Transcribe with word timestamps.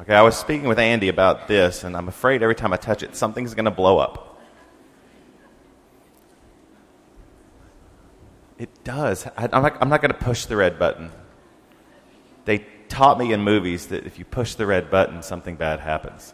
Okay, 0.00 0.14
I 0.14 0.22
was 0.22 0.36
speaking 0.36 0.68
with 0.68 0.78
Andy 0.78 1.08
about 1.08 1.48
this, 1.48 1.84
and 1.84 1.94
I'm 1.94 2.08
afraid 2.08 2.42
every 2.42 2.54
time 2.54 2.72
I 2.72 2.76
touch 2.76 3.02
it, 3.02 3.14
something's 3.14 3.52
going 3.52 3.66
to 3.66 3.70
blow 3.70 3.98
up. 3.98 4.40
It 8.58 8.70
does. 8.84 9.26
I, 9.36 9.44
am 9.44 9.62
not, 9.62 9.76
I'm 9.82 9.88
not 9.90 10.00
going 10.00 10.12
to 10.12 10.18
push 10.18 10.46
the 10.46 10.56
red 10.56 10.78
button. 10.78 11.10
They 12.46 12.64
taught 12.88 13.18
me 13.18 13.32
in 13.34 13.42
movies 13.42 13.88
that 13.88 14.06
if 14.06 14.18
you 14.18 14.24
push 14.24 14.54
the 14.54 14.64
red 14.64 14.90
button, 14.90 15.22
something 15.22 15.56
bad 15.56 15.80
happens. 15.80 16.32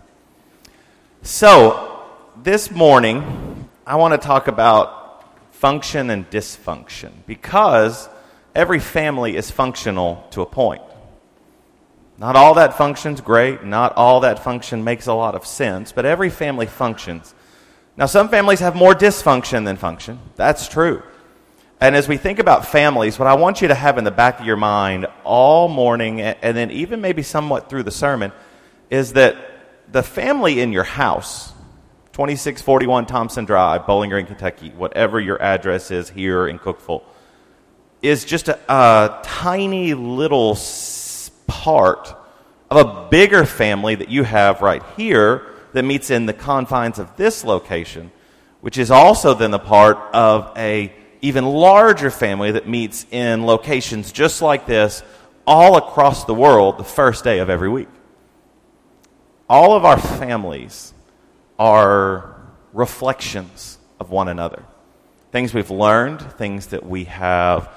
So, 1.22 2.04
this 2.36 2.70
morning, 2.70 3.68
I 3.84 3.96
want 3.96 4.20
to 4.20 4.24
talk 4.24 4.46
about 4.46 5.24
function 5.52 6.10
and 6.10 6.30
dysfunction 6.30 7.10
because 7.26 8.08
every 8.54 8.78
family 8.78 9.36
is 9.36 9.50
functional 9.50 10.24
to 10.30 10.42
a 10.42 10.46
point. 10.46 10.82
Not 12.18 12.34
all 12.34 12.54
that 12.54 12.76
functions 12.76 13.20
great, 13.20 13.62
not 13.62 13.96
all 13.96 14.20
that 14.20 14.42
function 14.42 14.82
makes 14.82 15.06
a 15.06 15.14
lot 15.14 15.36
of 15.36 15.46
sense, 15.46 15.92
but 15.92 16.04
every 16.04 16.30
family 16.30 16.66
functions. 16.66 17.32
Now, 17.96 18.06
some 18.06 18.28
families 18.28 18.60
have 18.60 18.74
more 18.74 18.94
dysfunction 18.94 19.64
than 19.64 19.76
function. 19.76 20.18
That's 20.34 20.68
true. 20.68 21.02
And 21.80 21.94
as 21.94 22.08
we 22.08 22.16
think 22.16 22.40
about 22.40 22.66
families, 22.66 23.20
what 23.20 23.28
I 23.28 23.34
want 23.34 23.62
you 23.62 23.68
to 23.68 23.74
have 23.74 23.98
in 23.98 24.04
the 24.04 24.10
back 24.10 24.40
of 24.40 24.46
your 24.46 24.56
mind 24.56 25.06
all 25.22 25.68
morning, 25.68 26.20
and 26.20 26.56
then 26.56 26.72
even 26.72 27.00
maybe 27.00 27.22
somewhat 27.22 27.70
through 27.70 27.84
the 27.84 27.92
sermon, 27.92 28.32
is 28.90 29.12
that 29.12 29.36
the 29.90 30.02
family 30.02 30.60
in 30.60 30.72
your 30.72 30.84
house, 30.84 31.52
2641 32.14 33.06
Thompson 33.06 33.44
Drive, 33.44 33.86
Bowling 33.86 34.10
Green, 34.10 34.26
Kentucky, 34.26 34.70
whatever 34.70 35.20
your 35.20 35.40
address 35.40 35.92
is 35.92 36.10
here 36.10 36.48
in 36.48 36.58
Cookeville, 36.58 37.04
is 38.02 38.24
just 38.24 38.48
a, 38.48 38.58
a 38.68 39.20
tiny 39.22 39.94
little 39.94 40.56
part 41.48 42.14
of 42.70 42.86
a 42.86 43.08
bigger 43.08 43.44
family 43.44 43.96
that 43.96 44.08
you 44.08 44.22
have 44.22 44.62
right 44.62 44.82
here 44.96 45.46
that 45.72 45.84
meets 45.84 46.10
in 46.10 46.26
the 46.26 46.32
confines 46.32 47.00
of 47.00 47.16
this 47.16 47.42
location, 47.42 48.12
which 48.60 48.78
is 48.78 48.90
also 48.92 49.34
then 49.34 49.50
the 49.50 49.58
part 49.58 49.98
of 50.14 50.52
a 50.56 50.92
even 51.20 51.44
larger 51.44 52.10
family 52.10 52.52
that 52.52 52.68
meets 52.68 53.04
in 53.10 53.44
locations 53.44 54.12
just 54.12 54.40
like 54.40 54.66
this 54.66 55.02
all 55.46 55.76
across 55.76 56.24
the 56.24 56.34
world 56.34 56.78
the 56.78 56.84
first 56.84 57.24
day 57.24 57.40
of 57.40 57.50
every 57.50 57.68
week. 57.68 57.88
All 59.48 59.72
of 59.72 59.84
our 59.84 59.98
families 59.98 60.92
are 61.58 62.36
reflections 62.72 63.78
of 63.98 64.10
one 64.10 64.28
another. 64.28 64.62
Things 65.32 65.52
we've 65.52 65.70
learned, 65.70 66.20
things 66.20 66.68
that 66.68 66.84
we 66.84 67.04
have 67.04 67.70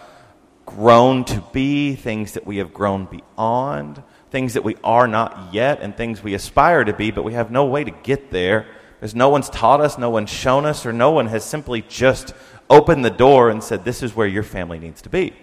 grown 0.76 1.24
to 1.26 1.44
be, 1.52 1.96
things 1.96 2.34
that 2.34 2.46
we 2.46 2.58
have 2.58 2.74
grown 2.74 3.06
beyond, 3.06 4.02
things 4.30 4.54
that 4.54 4.64
we 4.64 4.76
are 4.84 5.08
not 5.08 5.54
yet, 5.54 5.80
and 5.82 5.96
things 5.96 6.24
we 6.24 6.34
aspire 6.34 6.84
to 6.84 6.94
be, 6.94 7.12
but 7.12 7.24
we 7.24 7.34
have 7.34 7.52
no 7.52 7.66
way 7.66 7.84
to 7.84 7.92
get 7.92 8.32
there 8.32 8.66
because 9.00 9.16
no 9.16 9.30
one's 9.30 9.50
taught 9.50 9.82
us, 9.82 9.98
no 9.98 10.10
one's 10.10 10.30
shown 10.30 10.66
us, 10.66 10.86
or 10.86 10.94
no 10.94 11.12
one 11.12 11.28
has 11.28 11.44
simply 11.44 11.82
just 11.82 12.34
opened 12.70 13.04
the 13.04 13.10
door 13.10 13.50
and 13.50 13.64
said, 13.64 13.84
This 13.84 14.04
is 14.04 14.16
where 14.16 14.28
your 14.28 14.44
family 14.44 14.80
needs 14.80 15.02
to 15.02 15.10
be. 15.10 15.34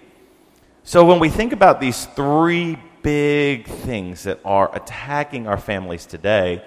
So 0.85 1.05
when 1.05 1.19
we 1.19 1.29
think 1.29 1.53
about 1.53 1.81
these 1.81 2.07
three 2.07 2.79
big 3.03 3.67
things 3.67 4.23
that 4.25 4.41
are 4.45 4.75
attacking 4.75 5.47
our 5.47 5.59
families 5.59 6.07
today, 6.07 6.65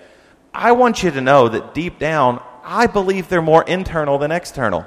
I 0.53 0.73
want 0.73 1.01
you 1.01 1.11
to 1.11 1.21
know 1.21 1.49
that 1.49 1.73
deep 1.73 1.97
down, 1.97 2.41
I 2.63 2.87
believe 2.87 3.29
they're 3.29 3.41
more 3.41 3.63
internal 3.63 4.17
than 4.17 4.31
external. 4.31 4.85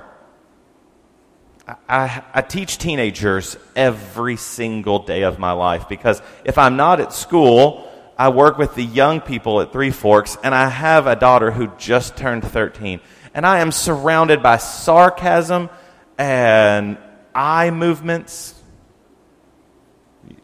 I, 1.67 2.23
I, 2.35 2.43
teach 2.43 2.77
teenagers 2.77 3.57
every 3.75 4.37
single 4.37 4.99
day 4.99 5.23
of 5.23 5.39
my 5.39 5.53
life 5.53 5.89
because 5.89 6.21
if 6.45 6.59
I'm 6.59 6.77
not 6.77 7.01
at 7.01 7.15
school, 7.15 7.91
I 8.19 8.29
work 8.29 8.59
with 8.59 8.75
the 8.75 8.85
young 8.85 9.23
people 9.23 9.63
at 9.63 9.73
Three 9.73 9.91
Forks, 9.91 10.37
and 10.45 10.55
I 10.55 10.69
have 10.69 11.07
a 11.07 11.17
daughter 11.17 11.51
who 11.51 11.69
just 11.79 12.17
turned 12.17 12.45
13. 12.45 13.01
And 13.33 13.47
I 13.47 13.61
am 13.61 13.73
surrounded 13.73 14.43
by 14.43 14.59
sarcasm 14.59 15.71
and 16.19 16.99
eye 17.35 17.71
movements. 17.71 18.55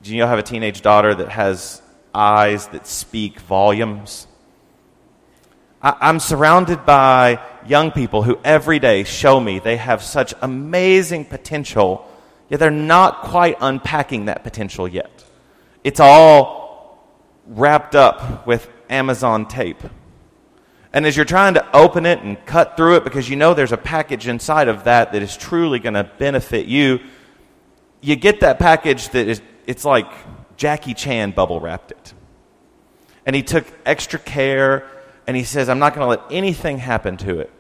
Do 0.03 0.13
you 0.13 0.21
know 0.21 0.27
have 0.27 0.39
a 0.39 0.43
teenage 0.43 0.81
daughter 0.81 1.15
that 1.15 1.29
has 1.29 1.83
eyes 2.15 2.67
that 2.69 2.87
speak 2.87 3.41
volumes? 3.41 4.27
I'm 5.83 6.19
surrounded 6.19 6.85
by 6.85 7.41
young 7.69 7.91
people 7.91 8.23
who 8.23 8.39
every 8.45 8.79
day 8.79 9.05
show 9.05 9.41
me 9.41 9.59
they 9.59 9.77
have 9.77 10.03
such 10.03 10.35
amazing 10.43 11.25
potential, 11.25 12.09
yet 12.49 12.61
they're 12.61 12.71
not 12.71 13.23
quite 13.23 13.57
unpacking 13.61 14.27
that 14.27 14.45
potential 14.45 14.89
yet. 14.89 15.25
It's 15.85 16.01
all 16.01 17.09
wrapped 17.47 17.95
up 17.95 18.47
with 18.47 18.69
Amazon 18.89 19.47
tape. 19.47 19.83
And 20.93 21.07
as 21.07 21.17
you're 21.17 21.25
trying 21.25 21.55
to 21.55 21.77
open 21.77 22.05
it 22.05 22.21
and 22.21 22.45
cut 22.47 22.77
through 22.77 22.97
it 22.97 23.05
because 23.05 23.29
you 23.29 23.37
know 23.37 23.55
there's 23.55 23.73
a 23.73 23.77
package 23.77 24.27
inside 24.27 24.69
of 24.69 24.85
that 24.85 25.13
that 25.13 25.23
is 25.23 25.37
truly 25.37 25.79
going 25.79 25.95
to 25.95 26.05
benefit 26.19 26.67
you, 26.67 27.01
you 28.01 28.17
get 28.17 28.41
that 28.41 28.59
package 28.59 29.09
that 29.11 29.29
is, 29.29 29.41
it's 29.67 29.85
like 29.85 30.11
Jackie 30.57 30.95
Chan 30.95 31.31
bubble 31.33 31.61
wrapped 31.61 31.93
it. 31.93 32.15
And 33.25 33.37
he 33.37 33.43
took 33.43 33.67
extra 33.87 34.19
care 34.19 34.89
and 35.27 35.37
he 35.37 35.45
says, 35.45 35.69
I'm 35.69 35.79
not 35.79 35.95
going 35.95 36.05
to 36.05 36.09
let 36.09 36.33
anything 36.33 36.79
happen 36.79 37.17
to 37.19 37.41
it. 37.41 37.51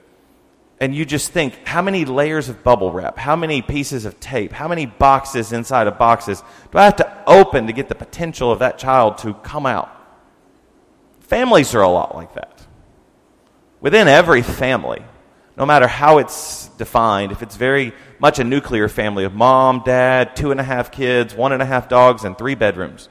And 0.81 0.95
you 0.95 1.05
just 1.05 1.31
think, 1.31 1.67
how 1.67 1.83
many 1.83 2.07
layers 2.07 2.49
of 2.49 2.65
bubble 2.65 2.91
wrap? 2.91 3.19
How 3.19 3.37
many 3.37 3.61
pieces 3.61 4.07
of 4.07 4.19
tape? 4.19 4.51
How 4.51 4.67
many 4.67 4.87
boxes 4.87 5.53
inside 5.53 5.87
of 5.87 5.99
boxes 5.99 6.43
do 6.73 6.79
I 6.79 6.85
have 6.85 6.97
to 6.97 7.23
open 7.27 7.67
to 7.67 7.75
get 7.75 7.91
the 7.91 7.95
potential 7.95 8.51
of 8.51 8.61
that 8.61 8.79
child 8.79 9.19
to 9.19 9.35
come 9.35 9.67
out? 9.67 9.95
Families 11.21 11.75
are 11.75 11.83
a 11.83 11.89
lot 11.89 12.15
like 12.15 12.35
that. 12.35 12.67
Within 13.81 14.09
every 14.09 14.43
family, 14.43 15.05
no 15.57 15.67
matter 15.67 15.87
how 15.87 16.19
it's 16.19 16.69
defined, 16.79 17.33
if 17.33 17.43
it's 17.43 17.57
very 17.57 17.93
much 18.19 18.39
a 18.39 18.45
nuclear 18.45 18.89
family 18.89 19.25
of 19.25 19.35
mom, 19.35 19.83
dad, 19.85 20.35
two 20.35 20.51
and 20.51 20.59
a 20.61 20.65
half 20.65 20.91
kids, 20.91 21.35
one 21.35 21.53
and 21.53 21.61
a 21.61 21.67
half 21.67 21.89
dogs, 21.89 22.25
and 22.25 22.37
three 22.39 22.55
bedrooms, 22.55 23.11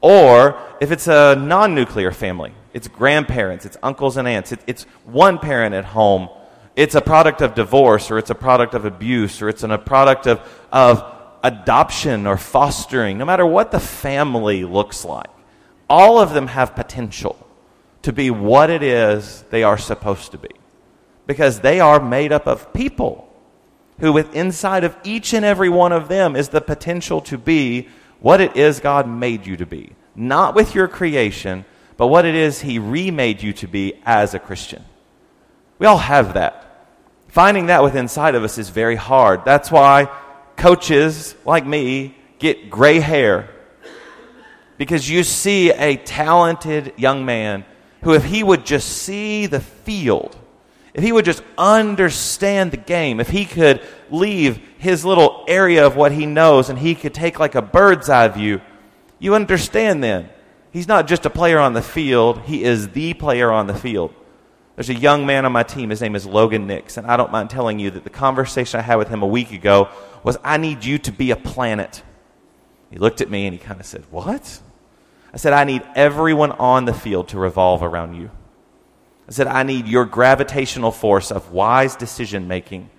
or 0.00 0.58
if 0.80 0.90
it's 0.90 1.08
a 1.08 1.36
non 1.36 1.74
nuclear 1.74 2.12
family, 2.12 2.52
it's 2.72 2.88
grandparents, 2.88 3.64
it's 3.64 3.76
uncles 3.82 4.16
and 4.16 4.28
aunts, 4.28 4.52
it's 4.66 4.84
one 5.04 5.38
parent 5.38 5.74
at 5.74 5.84
home. 5.84 6.28
It's 6.74 6.94
a 6.94 7.00
product 7.00 7.40
of 7.40 7.54
divorce, 7.54 8.10
or 8.10 8.18
it's 8.18 8.28
a 8.28 8.34
product 8.34 8.74
of 8.74 8.84
abuse, 8.84 9.40
or 9.40 9.48
it's 9.48 9.62
a 9.62 9.78
product 9.78 10.26
of, 10.26 10.40
of 10.70 11.02
adoption 11.42 12.26
or 12.26 12.36
fostering. 12.36 13.16
No 13.16 13.24
matter 13.24 13.46
what 13.46 13.70
the 13.70 13.80
family 13.80 14.64
looks 14.64 15.04
like, 15.04 15.30
all 15.88 16.18
of 16.18 16.34
them 16.34 16.48
have 16.48 16.74
potential 16.74 17.38
to 18.02 18.12
be 18.12 18.30
what 18.30 18.68
it 18.68 18.82
is 18.82 19.44
they 19.50 19.62
are 19.62 19.78
supposed 19.78 20.32
to 20.32 20.38
be. 20.38 20.50
Because 21.26 21.60
they 21.60 21.80
are 21.80 21.98
made 21.98 22.30
up 22.30 22.46
of 22.46 22.72
people 22.72 23.32
who, 23.98 24.12
with 24.12 24.34
inside 24.34 24.84
of 24.84 24.96
each 25.02 25.32
and 25.32 25.44
every 25.44 25.68
one 25.68 25.92
of 25.92 26.08
them, 26.08 26.36
is 26.36 26.50
the 26.50 26.60
potential 26.60 27.20
to 27.22 27.38
be 27.38 27.88
what 28.26 28.40
it 28.40 28.56
is 28.56 28.80
God 28.80 29.06
made 29.06 29.46
you 29.46 29.56
to 29.58 29.66
be. 29.66 29.92
Not 30.16 30.56
with 30.56 30.74
your 30.74 30.88
creation, 30.88 31.64
but 31.96 32.08
what 32.08 32.24
it 32.24 32.34
is 32.34 32.60
He 32.60 32.80
remade 32.80 33.40
you 33.40 33.52
to 33.52 33.68
be 33.68 34.02
as 34.04 34.34
a 34.34 34.40
Christian. 34.40 34.84
We 35.78 35.86
all 35.86 35.98
have 35.98 36.34
that. 36.34 36.88
Finding 37.28 37.66
that 37.66 37.84
within 37.84 38.00
inside 38.00 38.34
of 38.34 38.42
us 38.42 38.58
is 38.58 38.68
very 38.68 38.96
hard. 38.96 39.44
That's 39.44 39.70
why 39.70 40.10
coaches 40.56 41.36
like 41.44 41.64
me 41.64 42.16
get 42.40 42.68
gray 42.68 42.98
hair. 42.98 43.48
Because 44.76 45.08
you 45.08 45.22
see 45.22 45.70
a 45.70 45.94
talented 45.94 46.94
young 46.96 47.24
man 47.26 47.64
who, 48.02 48.14
if 48.14 48.24
he 48.24 48.42
would 48.42 48.66
just 48.66 48.88
see 48.88 49.46
the 49.46 49.60
field, 49.60 50.36
if 50.94 51.04
he 51.04 51.12
would 51.12 51.24
just 51.24 51.44
understand 51.56 52.72
the 52.72 52.76
game, 52.76 53.20
if 53.20 53.28
he 53.28 53.44
could 53.44 53.86
leave 54.10 54.58
his 54.86 55.04
little 55.04 55.44
area 55.46 55.86
of 55.86 55.96
what 55.96 56.12
he 56.12 56.26
knows 56.26 56.70
and 56.70 56.78
he 56.78 56.94
could 56.94 57.12
take 57.12 57.38
like 57.38 57.54
a 57.54 57.62
bird's 57.62 58.08
eye 58.08 58.28
view, 58.28 58.60
you 59.18 59.34
understand 59.34 60.02
then 60.02 60.30
He's 60.76 60.86
not 60.86 61.08
just 61.08 61.24
a 61.24 61.30
player 61.30 61.58
on 61.58 61.72
the 61.72 61.80
field, 61.80 62.42
he 62.42 62.62
is 62.62 62.90
the 62.90 63.14
player 63.14 63.50
on 63.50 63.66
the 63.66 63.74
field. 63.74 64.14
There's 64.74 64.90
a 64.90 64.94
young 64.94 65.24
man 65.24 65.46
on 65.46 65.52
my 65.52 65.62
team, 65.62 65.88
his 65.88 66.02
name 66.02 66.14
is 66.14 66.26
Logan 66.26 66.66
Nix, 66.66 66.98
and 66.98 67.06
I 67.06 67.16
don't 67.16 67.32
mind 67.32 67.48
telling 67.48 67.78
you 67.78 67.90
that 67.92 68.04
the 68.04 68.10
conversation 68.10 68.78
I 68.78 68.82
had 68.82 68.96
with 68.96 69.08
him 69.08 69.22
a 69.22 69.26
week 69.26 69.52
ago 69.52 69.88
was 70.22 70.36
I 70.44 70.58
need 70.58 70.84
you 70.84 70.98
to 70.98 71.12
be 71.12 71.30
a 71.30 71.36
planet. 71.36 72.02
He 72.90 72.98
looked 72.98 73.22
at 73.22 73.30
me 73.30 73.46
and 73.46 73.54
he 73.54 73.58
kind 73.58 73.80
of 73.80 73.86
said, 73.86 74.04
What? 74.10 74.60
I 75.32 75.38
said, 75.38 75.54
I 75.54 75.64
need 75.64 75.82
everyone 75.94 76.52
on 76.52 76.84
the 76.84 76.92
field 76.92 77.28
to 77.28 77.38
revolve 77.38 77.82
around 77.82 78.12
you. 78.12 78.30
I 79.26 79.32
said, 79.32 79.46
I 79.46 79.62
need 79.62 79.86
your 79.86 80.04
gravitational 80.04 80.92
force 80.92 81.32
of 81.32 81.52
wise 81.52 81.96
decision 81.96 82.48
making, 82.48 82.90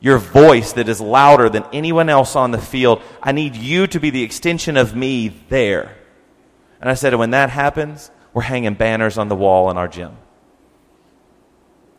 your 0.00 0.18
voice 0.18 0.72
that 0.74 0.88
is 0.88 1.00
louder 1.00 1.48
than 1.48 1.64
anyone 1.72 2.08
else 2.08 2.36
on 2.36 2.50
the 2.50 2.58
field. 2.58 3.02
I 3.22 3.32
need 3.32 3.56
you 3.56 3.86
to 3.88 3.98
be 3.98 4.10
the 4.10 4.22
extension 4.22 4.76
of 4.76 4.94
me 4.94 5.28
there. 5.48 5.96
And 6.80 6.88
I 6.88 6.94
said, 6.94 7.14
when 7.14 7.30
that 7.30 7.50
happens, 7.50 8.10
we're 8.32 8.42
hanging 8.42 8.74
banners 8.74 9.18
on 9.18 9.28
the 9.28 9.34
wall 9.34 9.70
in 9.70 9.76
our 9.76 9.88
gym. 9.88 10.16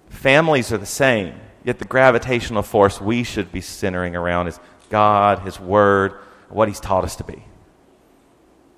Families 0.09 0.71
are 0.71 0.77
the 0.77 0.85
same, 0.85 1.35
yet 1.63 1.79
the 1.79 1.85
gravitational 1.85 2.63
force 2.63 3.01
we 3.01 3.23
should 3.23 3.51
be 3.51 3.61
centering 3.61 4.15
around 4.15 4.47
is 4.47 4.59
God, 4.89 5.39
His 5.39 5.59
Word, 5.59 6.13
what 6.47 6.67
He's 6.67 6.79
taught 6.79 7.03
us 7.03 7.17
to 7.17 7.23
be. 7.23 7.43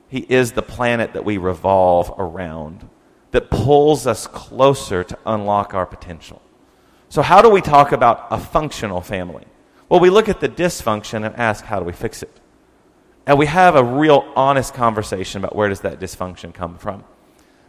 He 0.08 0.20
is 0.28 0.52
the 0.52 0.62
planet 0.62 1.14
that 1.14 1.24
we 1.24 1.38
revolve 1.38 2.14
around, 2.18 2.90
that 3.32 3.50
pulls 3.50 4.06
us 4.06 4.28
closer 4.28 5.04
to 5.06 5.18
unlock 5.26 5.74
our 5.74 5.86
potential. 5.86 6.41
So, 7.12 7.22
how 7.22 7.42
do 7.42 7.50
we 7.50 7.60
talk 7.60 7.92
about 7.92 8.28
a 8.32 8.38
functional 8.38 9.02
family? 9.02 9.44
Well, 9.90 10.00
we 10.00 10.10
look 10.10 10.30
at 10.30 10.40
the 10.40 10.48
dysfunction 10.48 11.26
and 11.26 11.36
ask, 11.36 11.66
how 11.66 11.78
do 11.78 11.84
we 11.84 11.92
fix 11.92 12.24
it? 12.24 12.40
And 13.28 13.38
we 13.38 13.48
have 13.48 13.76
a 13.76 13.84
real 13.84 14.32
honest 14.34 14.74
conversation 14.74 15.42
about 15.42 15.54
where 15.54 15.68
does 15.68 15.82
that 15.82 16.00
dysfunction 16.00 16.54
come 16.54 16.78
from. 16.78 17.04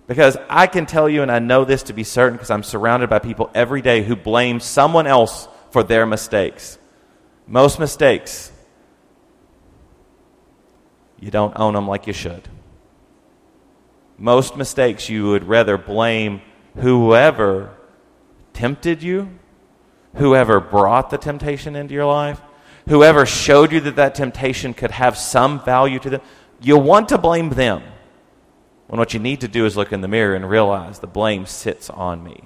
Because 0.07 0.37
I 0.49 0.69
can 0.69 0.87
tell 0.87 1.09
you, 1.09 1.23
and 1.23 1.31
I 1.33 1.41
know 1.41 1.65
this 1.65 1.83
to 1.85 1.93
be 1.93 2.05
certain 2.05 2.35
because 2.35 2.53
I'm 2.53 2.63
surrounded 2.63 3.11
by 3.11 3.19
people 3.19 3.51
every 3.53 3.83
day 3.83 4.05
who 4.05 4.15
blame 4.15 4.61
someone 4.61 5.09
else 5.09 5.49
for 5.73 5.83
their 5.83 6.07
mistakes. 6.07 6.79
Most 7.49 7.81
mistakes, 7.81 8.53
you 11.19 11.33
don't 11.33 11.59
own 11.59 11.75
them 11.75 11.89
like 11.89 12.07
you 12.07 12.13
should. 12.13 12.49
Most 14.19 14.57
mistakes, 14.57 15.09
you 15.09 15.27
would 15.31 15.43
rather 15.43 15.77
blame 15.77 16.43
whoever 16.77 17.75
tempted 18.53 19.03
you, 19.03 19.31
whoever 20.17 20.61
brought 20.61 21.11
the 21.11 21.19
temptation 21.19 21.77
into 21.77 21.95
your 21.95 22.07
life, 22.07 22.41
whoever 22.89 23.27
showed 23.27 23.73
you 23.73 23.81
that 23.81 23.97
that 23.97 24.15
temptation 24.15 24.75
could 24.75 24.91
have 24.91 25.17
some 25.17 25.63
value 25.65 25.99
to 25.99 26.11
them. 26.11 26.21
you'll 26.61 26.83
want 26.83 27.09
to 27.09 27.19
blame 27.19 27.51
them 27.51 27.83
when 28.87 28.99
what 28.99 29.15
you 29.15 29.21
need 29.21 29.41
to 29.41 29.49
do 29.49 29.65
is 29.65 29.77
look 29.77 29.93
in 29.93 30.01
the 30.01 30.09
mirror 30.09 30.35
and 30.35 30.49
realize 30.49 30.99
the 30.99 31.07
blame 31.07 31.47
sits 31.47 31.89
on 31.89 32.23
me. 32.23 32.45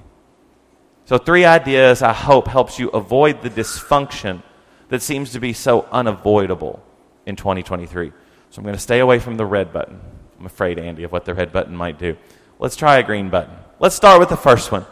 So, 1.06 1.19
three 1.19 1.44
ideas 1.44 2.03
I 2.03 2.12
hope 2.12 2.49
helps 2.49 2.79
you 2.79 2.88
avoid 2.91 3.43
the 3.43 3.50
dysfunction 3.50 4.43
that 4.88 5.03
seems 5.03 5.32
to 5.32 5.41
be 5.41 5.53
so 5.53 5.87
unavoidable 5.93 6.82
in 7.26 7.37
2023. 7.37 8.12
So, 8.50 8.58
I'm 8.58 8.64
going 8.64 8.75
to 8.75 8.81
stay 8.81 9.00
away 9.00 9.19
from 9.19 9.37
the 9.37 9.47
red 9.47 9.73
button. 9.73 10.00
I'm 10.38 10.47
afraid, 10.47 10.79
Andy, 10.79 11.05
of 11.05 11.12
what 11.12 11.25
the 11.25 11.35
red 11.35 11.53
button 11.53 11.76
might 11.76 11.99
do. 11.99 12.17
Let's 12.58 12.76
try 12.76 12.99
a 12.99 13.03
green 13.03 13.29
button. 13.29 13.55
Let's 13.79 13.94
start 13.94 14.20
with 14.20 14.29
the 14.29 14.37
first 14.37 14.73
one. 14.73 14.87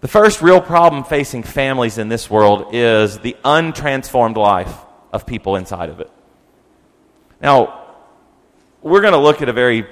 The 0.00 0.08
first 0.08 0.42
real 0.42 0.60
problem 0.60 1.02
facing 1.02 1.42
families 1.42 1.98
in 1.98 2.08
this 2.08 2.30
world 2.30 2.70
is 2.72 3.18
the 3.18 3.36
untransformed 3.44 4.36
life 4.36 4.72
of 5.12 5.26
people 5.26 5.56
inside 5.56 5.88
of 5.88 5.98
it. 5.98 6.10
Now, 7.40 7.86
we're 8.80 9.00
going 9.00 9.12
to 9.12 9.18
look 9.18 9.42
at 9.42 9.48
a 9.48 9.52
very, 9.52 9.86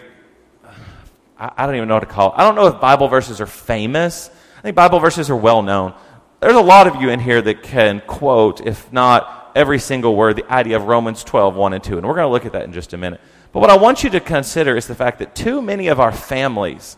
I 1.36 1.66
don't 1.66 1.74
even 1.74 1.88
know 1.88 1.94
what 1.94 2.00
to 2.00 2.06
call 2.06 2.32
it. 2.32 2.34
I 2.36 2.44
don't 2.44 2.54
know 2.54 2.68
if 2.68 2.80
Bible 2.80 3.08
verses 3.08 3.40
are 3.40 3.46
famous. 3.46 4.30
I 4.58 4.60
think 4.62 4.76
Bible 4.76 5.00
verses 5.00 5.28
are 5.28 5.36
well 5.36 5.62
known. 5.62 5.92
There's 6.38 6.54
a 6.54 6.60
lot 6.60 6.86
of 6.86 7.02
you 7.02 7.10
in 7.10 7.18
here 7.18 7.42
that 7.42 7.64
can 7.64 8.00
quote, 8.06 8.64
if 8.64 8.92
not 8.92 9.50
every 9.56 9.80
single 9.80 10.14
word, 10.14 10.36
the 10.36 10.52
idea 10.52 10.76
of 10.76 10.84
Romans 10.84 11.24
12, 11.24 11.56
1 11.56 11.72
and 11.72 11.82
2. 11.82 11.98
And 11.98 12.06
we're 12.06 12.14
going 12.14 12.28
to 12.28 12.32
look 12.32 12.46
at 12.46 12.52
that 12.52 12.62
in 12.62 12.72
just 12.72 12.92
a 12.92 12.96
minute. 12.96 13.20
But 13.50 13.58
what 13.58 13.70
I 13.70 13.76
want 13.76 14.04
you 14.04 14.10
to 14.10 14.20
consider 14.20 14.76
is 14.76 14.86
the 14.86 14.94
fact 14.94 15.18
that 15.18 15.34
too 15.34 15.60
many 15.60 15.88
of 15.88 15.98
our 15.98 16.12
families 16.12 16.96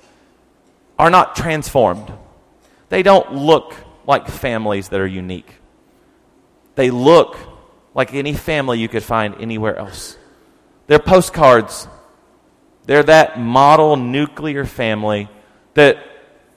are 0.98 1.08
not 1.08 1.36
transformed. 1.36 2.12
They 2.88 3.02
don't 3.02 3.34
look 3.34 3.74
like 4.06 4.28
families 4.28 4.88
that 4.88 5.00
are 5.00 5.06
unique. 5.06 5.54
They 6.74 6.90
look 6.90 7.36
like 7.94 8.14
any 8.14 8.34
family 8.34 8.78
you 8.78 8.88
could 8.88 9.02
find 9.02 9.34
anywhere 9.40 9.76
else. 9.76 10.16
They're 10.86 10.98
postcards. 10.98 11.88
They're 12.86 13.02
that 13.02 13.38
model 13.38 13.96
nuclear 13.96 14.64
family 14.64 15.28
that 15.74 15.98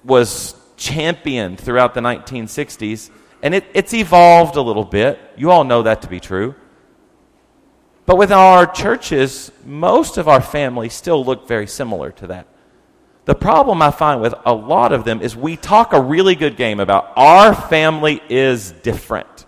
was 0.04 0.56
championed 0.78 1.60
throughout 1.60 1.94
the 1.94 2.00
1960s, 2.02 3.10
and 3.44 3.54
it, 3.54 3.66
it's 3.74 3.94
evolved 3.94 4.56
a 4.56 4.62
little 4.62 4.86
bit. 4.86 5.20
You 5.36 5.52
all 5.52 5.64
know 5.64 5.84
that 5.84 6.04
to 6.04 6.08
be 6.08 6.20
true. 6.20 6.56
But 8.06 8.18
with 8.18 8.32
our 8.32 8.66
churches, 8.66 9.52
most 9.66 10.18
of 10.18 10.28
our 10.28 10.42
families 10.42 10.94
still 10.94 11.24
look 11.24 11.48
very 11.48 11.68
similar 11.68 12.12
to 12.14 12.28
that. 12.28 12.48
The 13.26 13.36
problem 13.36 13.82
I 13.82 13.92
find 13.92 14.22
with 14.22 14.34
a 14.46 14.54
lot 14.54 14.92
of 14.92 15.04
them 15.04 15.22
is 15.22 15.36
we 15.36 15.56
talk 15.56 15.94
a 15.94 16.02
really 16.02 16.36
good 16.36 16.58
game 16.58 16.80
about 16.80 17.14
our 17.16 17.54
family 17.54 18.22
is 18.30 18.72
different. 18.72 19.46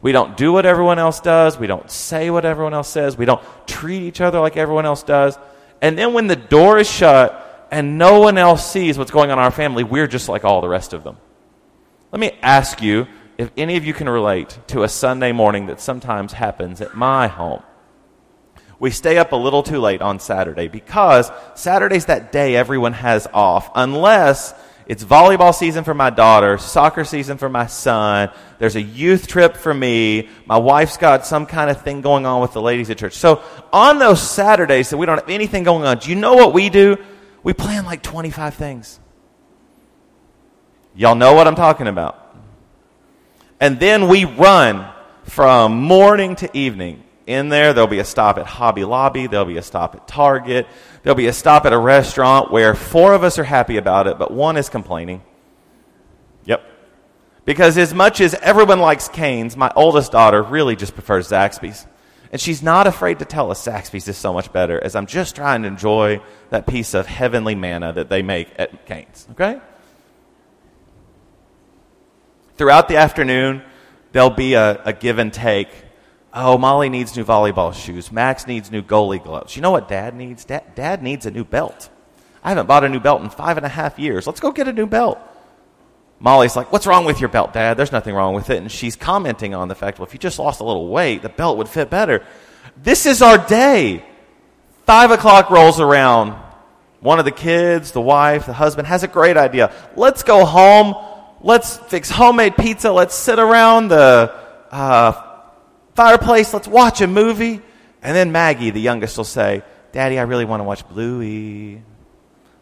We 0.00 0.12
don't 0.12 0.36
do 0.36 0.52
what 0.52 0.64
everyone 0.64 1.00
else 1.00 1.20
does. 1.20 1.58
We 1.58 1.66
don't 1.66 1.90
say 1.90 2.30
what 2.30 2.44
everyone 2.44 2.74
else 2.74 2.88
says. 2.88 3.18
We 3.18 3.24
don't 3.24 3.42
treat 3.66 4.02
each 4.02 4.20
other 4.20 4.38
like 4.38 4.56
everyone 4.56 4.86
else 4.86 5.02
does. 5.02 5.36
And 5.82 5.98
then 5.98 6.12
when 6.12 6.28
the 6.28 6.36
door 6.36 6.78
is 6.78 6.88
shut 6.88 7.66
and 7.72 7.98
no 7.98 8.20
one 8.20 8.38
else 8.38 8.70
sees 8.70 8.96
what's 8.96 9.10
going 9.10 9.30
on 9.30 9.38
in 9.38 9.44
our 9.44 9.50
family, 9.50 9.82
we're 9.82 10.06
just 10.06 10.28
like 10.28 10.44
all 10.44 10.60
the 10.60 10.68
rest 10.68 10.92
of 10.92 11.02
them. 11.02 11.16
Let 12.12 12.20
me 12.20 12.38
ask 12.40 12.80
you 12.80 13.08
if 13.36 13.50
any 13.56 13.76
of 13.76 13.84
you 13.84 13.92
can 13.92 14.08
relate 14.08 14.58
to 14.68 14.84
a 14.84 14.88
Sunday 14.88 15.32
morning 15.32 15.66
that 15.66 15.80
sometimes 15.80 16.32
happens 16.32 16.80
at 16.80 16.94
my 16.94 17.26
home 17.26 17.62
we 18.80 18.90
stay 18.90 19.18
up 19.18 19.32
a 19.32 19.36
little 19.36 19.62
too 19.62 19.80
late 19.80 20.00
on 20.00 20.20
Saturday 20.20 20.68
because 20.68 21.30
Saturday's 21.54 22.06
that 22.06 22.30
day 22.30 22.54
everyone 22.54 22.92
has 22.92 23.26
off, 23.32 23.70
unless 23.74 24.54
it's 24.86 25.04
volleyball 25.04 25.54
season 25.54 25.84
for 25.84 25.94
my 25.94 26.10
daughter, 26.10 26.56
soccer 26.58 27.04
season 27.04 27.38
for 27.38 27.48
my 27.48 27.66
son, 27.66 28.30
there's 28.58 28.76
a 28.76 28.82
youth 28.82 29.26
trip 29.26 29.56
for 29.56 29.74
me, 29.74 30.28
my 30.46 30.56
wife's 30.56 30.96
got 30.96 31.26
some 31.26 31.44
kind 31.44 31.70
of 31.70 31.82
thing 31.82 32.00
going 32.00 32.24
on 32.24 32.40
with 32.40 32.52
the 32.52 32.62
ladies 32.62 32.88
at 32.88 32.98
church. 32.98 33.14
So 33.14 33.42
on 33.72 33.98
those 33.98 34.22
Saturdays 34.22 34.90
that 34.90 34.96
we 34.96 35.06
don't 35.06 35.18
have 35.18 35.28
anything 35.28 35.64
going 35.64 35.84
on, 35.84 35.98
do 35.98 36.08
you 36.10 36.16
know 36.16 36.34
what 36.34 36.54
we 36.54 36.70
do? 36.70 36.96
We 37.42 37.52
plan 37.52 37.84
like 37.84 38.02
25 38.02 38.54
things. 38.54 39.00
Y'all 40.94 41.14
know 41.14 41.34
what 41.34 41.46
I'm 41.46 41.54
talking 41.54 41.86
about. 41.86 42.36
And 43.60 43.78
then 43.80 44.08
we 44.08 44.24
run 44.24 44.90
from 45.24 45.82
morning 45.82 46.36
to 46.36 46.56
evening 46.56 47.02
in 47.28 47.50
there. 47.50 47.72
There'll 47.72 47.86
be 47.86 47.98
a 47.98 48.04
stop 48.04 48.38
at 48.38 48.46
Hobby 48.46 48.84
Lobby. 48.84 49.26
There'll 49.26 49.44
be 49.44 49.58
a 49.58 49.62
stop 49.62 49.94
at 49.94 50.08
Target. 50.08 50.66
There'll 51.02 51.16
be 51.16 51.26
a 51.26 51.32
stop 51.32 51.66
at 51.66 51.72
a 51.72 51.78
restaurant 51.78 52.50
where 52.50 52.74
four 52.74 53.12
of 53.12 53.22
us 53.22 53.38
are 53.38 53.44
happy 53.44 53.76
about 53.76 54.06
it, 54.06 54.18
but 54.18 54.32
one 54.32 54.56
is 54.56 54.68
complaining. 54.68 55.22
Yep. 56.46 56.64
Because 57.44 57.78
as 57.78 57.94
much 57.94 58.20
as 58.20 58.34
everyone 58.34 58.80
likes 58.80 59.08
Cane's, 59.08 59.56
my 59.56 59.70
oldest 59.76 60.12
daughter 60.12 60.42
really 60.42 60.74
just 60.74 60.94
prefers 60.94 61.28
Zaxby's. 61.28 61.86
And 62.30 62.40
she's 62.40 62.62
not 62.62 62.86
afraid 62.86 63.20
to 63.20 63.24
tell 63.24 63.50
us 63.50 63.66
Zaxby's 63.66 64.08
is 64.08 64.16
so 64.16 64.32
much 64.32 64.52
better 64.52 64.82
as 64.82 64.94
I'm 64.94 65.06
just 65.06 65.34
trying 65.36 65.62
to 65.62 65.68
enjoy 65.68 66.20
that 66.50 66.66
piece 66.66 66.94
of 66.94 67.06
heavenly 67.06 67.54
manna 67.54 67.92
that 67.94 68.08
they 68.08 68.22
make 68.22 68.48
at 68.58 68.86
Cane's. 68.86 69.26
Okay? 69.32 69.60
Throughout 72.56 72.88
the 72.88 72.96
afternoon, 72.96 73.62
there'll 74.12 74.30
be 74.30 74.54
a, 74.54 74.82
a 74.84 74.92
give 74.92 75.18
and 75.18 75.32
take 75.32 75.68
Oh, 76.40 76.56
Molly 76.56 76.88
needs 76.88 77.16
new 77.16 77.24
volleyball 77.24 77.74
shoes. 77.74 78.12
Max 78.12 78.46
needs 78.46 78.70
new 78.70 78.80
goalie 78.80 79.20
gloves. 79.20 79.56
You 79.56 79.62
know 79.62 79.72
what 79.72 79.88
dad 79.88 80.14
needs? 80.14 80.44
Dad, 80.44 80.72
dad 80.76 81.02
needs 81.02 81.26
a 81.26 81.32
new 81.32 81.42
belt. 81.42 81.90
I 82.44 82.50
haven't 82.50 82.66
bought 82.66 82.84
a 82.84 82.88
new 82.88 83.00
belt 83.00 83.22
in 83.22 83.28
five 83.28 83.56
and 83.56 83.66
a 83.66 83.68
half 83.68 83.98
years. 83.98 84.24
Let's 84.24 84.38
go 84.38 84.52
get 84.52 84.68
a 84.68 84.72
new 84.72 84.86
belt. 84.86 85.18
Molly's 86.20 86.54
like, 86.54 86.70
What's 86.70 86.86
wrong 86.86 87.04
with 87.04 87.18
your 87.18 87.28
belt, 87.28 87.54
Dad? 87.54 87.76
There's 87.76 87.90
nothing 87.90 88.14
wrong 88.14 88.34
with 88.34 88.50
it. 88.50 88.58
And 88.58 88.70
she's 88.70 88.94
commenting 88.94 89.52
on 89.52 89.66
the 89.66 89.74
fact, 89.74 89.98
Well, 89.98 90.06
if 90.06 90.12
you 90.12 90.20
just 90.20 90.38
lost 90.38 90.60
a 90.60 90.64
little 90.64 90.88
weight, 90.88 91.22
the 91.22 91.28
belt 91.28 91.58
would 91.58 91.68
fit 91.68 91.90
better. 91.90 92.24
This 92.80 93.04
is 93.04 93.20
our 93.20 93.36
day. 93.36 94.04
Five 94.86 95.10
o'clock 95.10 95.50
rolls 95.50 95.80
around. 95.80 96.40
One 97.00 97.18
of 97.18 97.24
the 97.24 97.32
kids, 97.32 97.90
the 97.90 98.00
wife, 98.00 98.46
the 98.46 98.52
husband 98.52 98.86
has 98.86 99.02
a 99.02 99.08
great 99.08 99.36
idea. 99.36 99.72
Let's 99.96 100.22
go 100.22 100.44
home. 100.44 100.94
Let's 101.40 101.78
fix 101.78 102.10
homemade 102.10 102.56
pizza. 102.56 102.92
Let's 102.92 103.16
sit 103.16 103.40
around 103.40 103.88
the 103.88 104.32
uh, 104.70 105.27
fireplace, 105.98 106.54
let's 106.54 106.68
watch 106.68 107.00
a 107.00 107.08
movie. 107.08 107.60
And 108.02 108.14
then 108.14 108.30
Maggie, 108.30 108.70
the 108.70 108.80
youngest, 108.80 109.16
will 109.16 109.24
say, 109.24 109.64
Daddy, 109.90 110.16
I 110.16 110.22
really 110.22 110.44
want 110.44 110.60
to 110.60 110.64
watch 110.64 110.88
Bluey. 110.88 111.82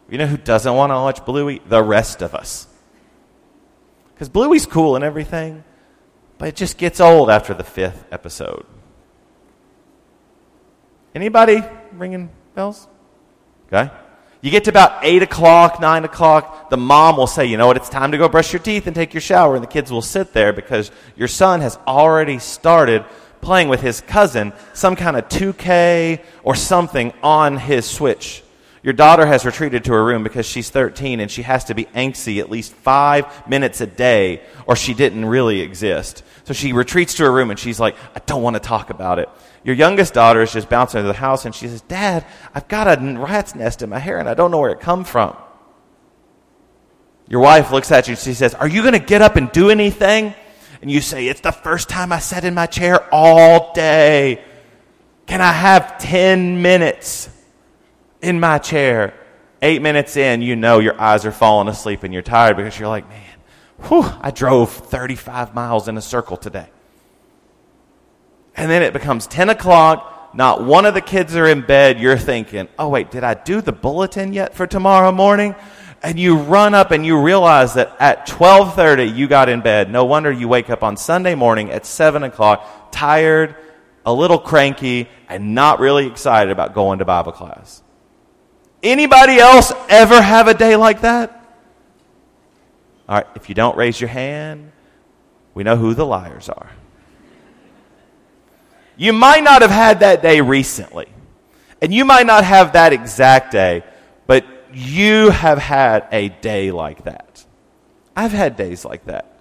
You 0.09 0.17
know 0.17 0.25
who 0.25 0.37
doesn't 0.37 0.73
want 0.73 0.89
to 0.89 0.95
watch 0.95 1.23
Bluey? 1.23 1.61
The 1.69 1.83
rest 1.83 2.23
of 2.23 2.33
us. 2.33 2.65
Because 4.13 4.27
Bluey's 4.27 4.65
cool 4.65 4.95
and 4.95 5.05
everything, 5.05 5.63
but 6.39 6.47
it 6.47 6.55
just 6.55 6.79
gets 6.79 6.99
old 6.99 7.29
after 7.29 7.53
the 7.53 7.63
fifth 7.63 8.05
episode. 8.11 8.65
Anybody 11.13 11.61
ringing 11.93 12.31
bells? 12.55 12.87
Okay. 13.67 13.91
You 14.41 14.49
get 14.49 14.63
to 14.63 14.71
about 14.71 15.03
8 15.03 15.23
o'clock, 15.23 15.79
9 15.79 16.05
o'clock, 16.05 16.69
the 16.71 16.77
mom 16.77 17.17
will 17.17 17.27
say, 17.27 17.45
you 17.45 17.57
know 17.57 17.67
what, 17.67 17.77
it's 17.77 17.89
time 17.89 18.11
to 18.13 18.17
go 18.17 18.29
brush 18.29 18.53
your 18.53 18.61
teeth 18.61 18.87
and 18.87 18.95
take 18.95 19.13
your 19.13 19.21
shower. 19.21 19.55
And 19.55 19.63
the 19.63 19.67
kids 19.67 19.91
will 19.91 20.01
sit 20.01 20.33
there 20.33 20.53
because 20.53 20.89
your 21.15 21.27
son 21.27 21.61
has 21.61 21.77
already 21.87 22.39
started 22.39 23.03
playing 23.41 23.69
with 23.69 23.81
his 23.81 24.01
cousin 24.01 24.53
some 24.73 24.95
kind 24.95 25.17
of 25.17 25.27
2K 25.29 26.21
or 26.43 26.55
something 26.55 27.13
on 27.21 27.57
his 27.57 27.85
Switch. 27.85 28.43
Your 28.83 28.93
daughter 28.93 29.25
has 29.25 29.45
retreated 29.45 29.83
to 29.85 29.93
her 29.93 30.05
room 30.05 30.23
because 30.23 30.45
she's 30.45 30.69
13 30.69 31.19
and 31.19 31.29
she 31.29 31.41
has 31.41 31.65
to 31.65 31.75
be 31.75 31.85
angsty 31.85 32.39
at 32.39 32.49
least 32.49 32.73
five 32.73 33.25
minutes 33.47 33.81
a 33.81 33.87
day 33.87 34.41
or 34.65 34.75
she 34.75 34.93
didn't 34.93 35.25
really 35.25 35.59
exist. 35.59 36.23
So 36.45 36.53
she 36.53 36.71
retreats 36.71 37.15
to 37.15 37.23
her 37.23 37.31
room 37.31 37.49
and 37.49 37.59
she's 37.59 37.79
like, 37.79 37.95
I 38.15 38.19
don't 38.25 38.43
want 38.43 38.55
to 38.55 38.61
talk 38.61 38.89
about 38.89 39.19
it. 39.19 39.29
Your 39.63 39.75
youngest 39.75 40.13
daughter 40.13 40.41
is 40.41 40.53
just 40.53 40.69
bouncing 40.69 40.99
into 40.99 41.07
the 41.07 41.17
house 41.17 41.43
and 41.43 41.53
she 41.53 41.67
says, 41.67 41.81
Dad, 41.81 42.25
I've 42.55 42.69
got 42.69 42.87
a 42.87 43.19
rat's 43.19 43.55
nest 43.55 43.81
in 43.81 43.89
my 43.89 43.99
hair 43.99 44.19
and 44.19 44.29
I 44.29 44.33
don't 44.33 44.51
know 44.51 44.59
where 44.59 44.71
it 44.71 44.79
come 44.79 45.03
from. 45.03 45.35
Your 47.27 47.41
wife 47.41 47.71
looks 47.71 47.91
at 47.91 48.07
you 48.07 48.13
and 48.13 48.19
she 48.19 48.33
says, 48.33 48.53
Are 48.53 48.67
you 48.67 48.81
going 48.81 48.93
to 48.93 48.99
get 48.99 49.21
up 49.21 49.35
and 49.35 49.51
do 49.51 49.69
anything? 49.69 50.33
And 50.81 50.91
you 50.91 51.01
say, 51.01 51.27
It's 51.27 51.41
the 51.41 51.51
first 51.51 51.89
time 51.89 52.11
I 52.11 52.19
sat 52.19 52.43
in 52.43 52.53
my 52.53 52.65
chair 52.65 53.07
all 53.13 53.73
day. 53.73 54.43
Can 55.25 55.41
I 55.41 55.51
have 55.51 55.97
10 55.97 56.61
minutes? 56.61 57.29
in 58.21 58.39
my 58.39 58.57
chair. 58.57 59.13
Eight 59.61 59.81
minutes 59.81 60.17
in, 60.17 60.41
you 60.41 60.55
know 60.55 60.79
your 60.79 60.99
eyes 61.01 61.25
are 61.25 61.31
falling 61.31 61.67
asleep 61.67 62.03
and 62.03 62.13
you're 62.13 62.21
tired 62.21 62.57
because 62.57 62.77
you're 62.77 62.89
like, 62.89 63.09
man, 63.09 63.23
whew, 63.87 64.05
I 64.21 64.29
drove 64.29 64.71
35 64.71 65.55
miles 65.55 65.87
in 65.87 65.97
a 65.97 66.01
circle 66.01 66.37
today. 66.37 66.69
And 68.55 68.69
then 68.69 68.83
it 68.83 68.93
becomes 68.93 69.25
10 69.27 69.49
o'clock. 69.49 70.31
Not 70.33 70.63
one 70.63 70.85
of 70.85 70.93
the 70.93 71.01
kids 71.01 71.35
are 71.35 71.47
in 71.47 71.61
bed. 71.61 71.99
You're 71.99 72.17
thinking, 72.17 72.67
oh, 72.77 72.89
wait, 72.89 73.09
did 73.09 73.23
I 73.23 73.33
do 73.33 73.61
the 73.61 73.71
bulletin 73.71 74.33
yet 74.33 74.53
for 74.53 74.67
tomorrow 74.67 75.11
morning? 75.11 75.55
And 76.03 76.19
you 76.19 76.37
run 76.37 76.73
up 76.73 76.91
and 76.91 77.05
you 77.05 77.19
realize 77.19 77.73
that 77.73 77.95
at 77.99 78.29
1230 78.29 79.05
you 79.05 79.27
got 79.27 79.49
in 79.49 79.61
bed. 79.61 79.91
No 79.91 80.05
wonder 80.05 80.31
you 80.31 80.47
wake 80.47 80.69
up 80.69 80.83
on 80.83 80.95
Sunday 80.95 81.35
morning 81.35 81.71
at 81.71 81.85
7 81.85 82.23
o'clock, 82.23 82.91
tired, 82.91 83.55
a 84.05 84.13
little 84.13 84.39
cranky, 84.39 85.09
and 85.27 85.55
not 85.55 85.79
really 85.79 86.07
excited 86.07 86.51
about 86.51 86.73
going 86.73 86.99
to 86.99 87.05
Bible 87.05 87.31
class. 87.31 87.81
Anybody 88.83 89.37
else 89.37 89.73
ever 89.89 90.21
have 90.21 90.47
a 90.47 90.53
day 90.53 90.75
like 90.75 91.01
that? 91.01 91.33
All 93.09 93.15
right, 93.15 93.27
if 93.35 93.49
you 93.49 93.55
don't 93.55 93.75
raise 93.75 93.99
your 93.99 94.09
hand, 94.09 94.71
we 95.53 95.63
know 95.63 95.75
who 95.75 95.93
the 95.93 96.05
liars 96.05 96.49
are. 96.49 96.69
You 98.97 99.13
might 99.13 99.43
not 99.43 99.61
have 99.61 99.71
had 99.71 100.01
that 100.01 100.21
day 100.21 100.41
recently, 100.41 101.07
and 101.81 101.93
you 101.93 102.05
might 102.05 102.25
not 102.25 102.43
have 102.43 102.73
that 102.73 102.93
exact 102.93 103.51
day, 103.51 103.83
you 104.73 105.29
have 105.29 105.57
had 105.57 106.07
a 106.11 106.29
day 106.29 106.71
like 106.71 107.03
that. 107.03 107.45
I've 108.15 108.31
had 108.31 108.55
days 108.55 108.83
like 108.83 109.05
that. 109.05 109.33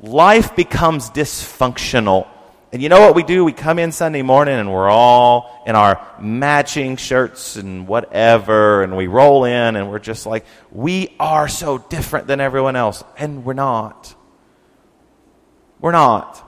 Life 0.00 0.54
becomes 0.54 1.10
dysfunctional 1.10 2.26
and 2.72 2.82
you 2.82 2.88
know 2.90 3.00
what 3.00 3.14
we 3.14 3.22
do? 3.22 3.44
We 3.44 3.52
come 3.52 3.78
in 3.78 3.92
Sunday 3.92 4.22
morning 4.22 4.54
and 4.54 4.72
we're 4.72 4.90
all 4.90 5.62
in 5.66 5.76
our 5.76 6.04
matching 6.20 6.96
shirts 6.96 7.56
and 7.56 7.86
whatever, 7.86 8.82
and 8.82 8.96
we 8.96 9.06
roll 9.06 9.44
in 9.44 9.76
and 9.76 9.88
we're 9.88 10.00
just 10.00 10.26
like, 10.26 10.44
we 10.70 11.14
are 11.20 11.48
so 11.48 11.78
different 11.78 12.26
than 12.26 12.40
everyone 12.40 12.76
else. 12.76 13.04
And 13.16 13.44
we're 13.44 13.54
not. 13.54 14.14
We're 15.80 15.92
not. 15.92 16.42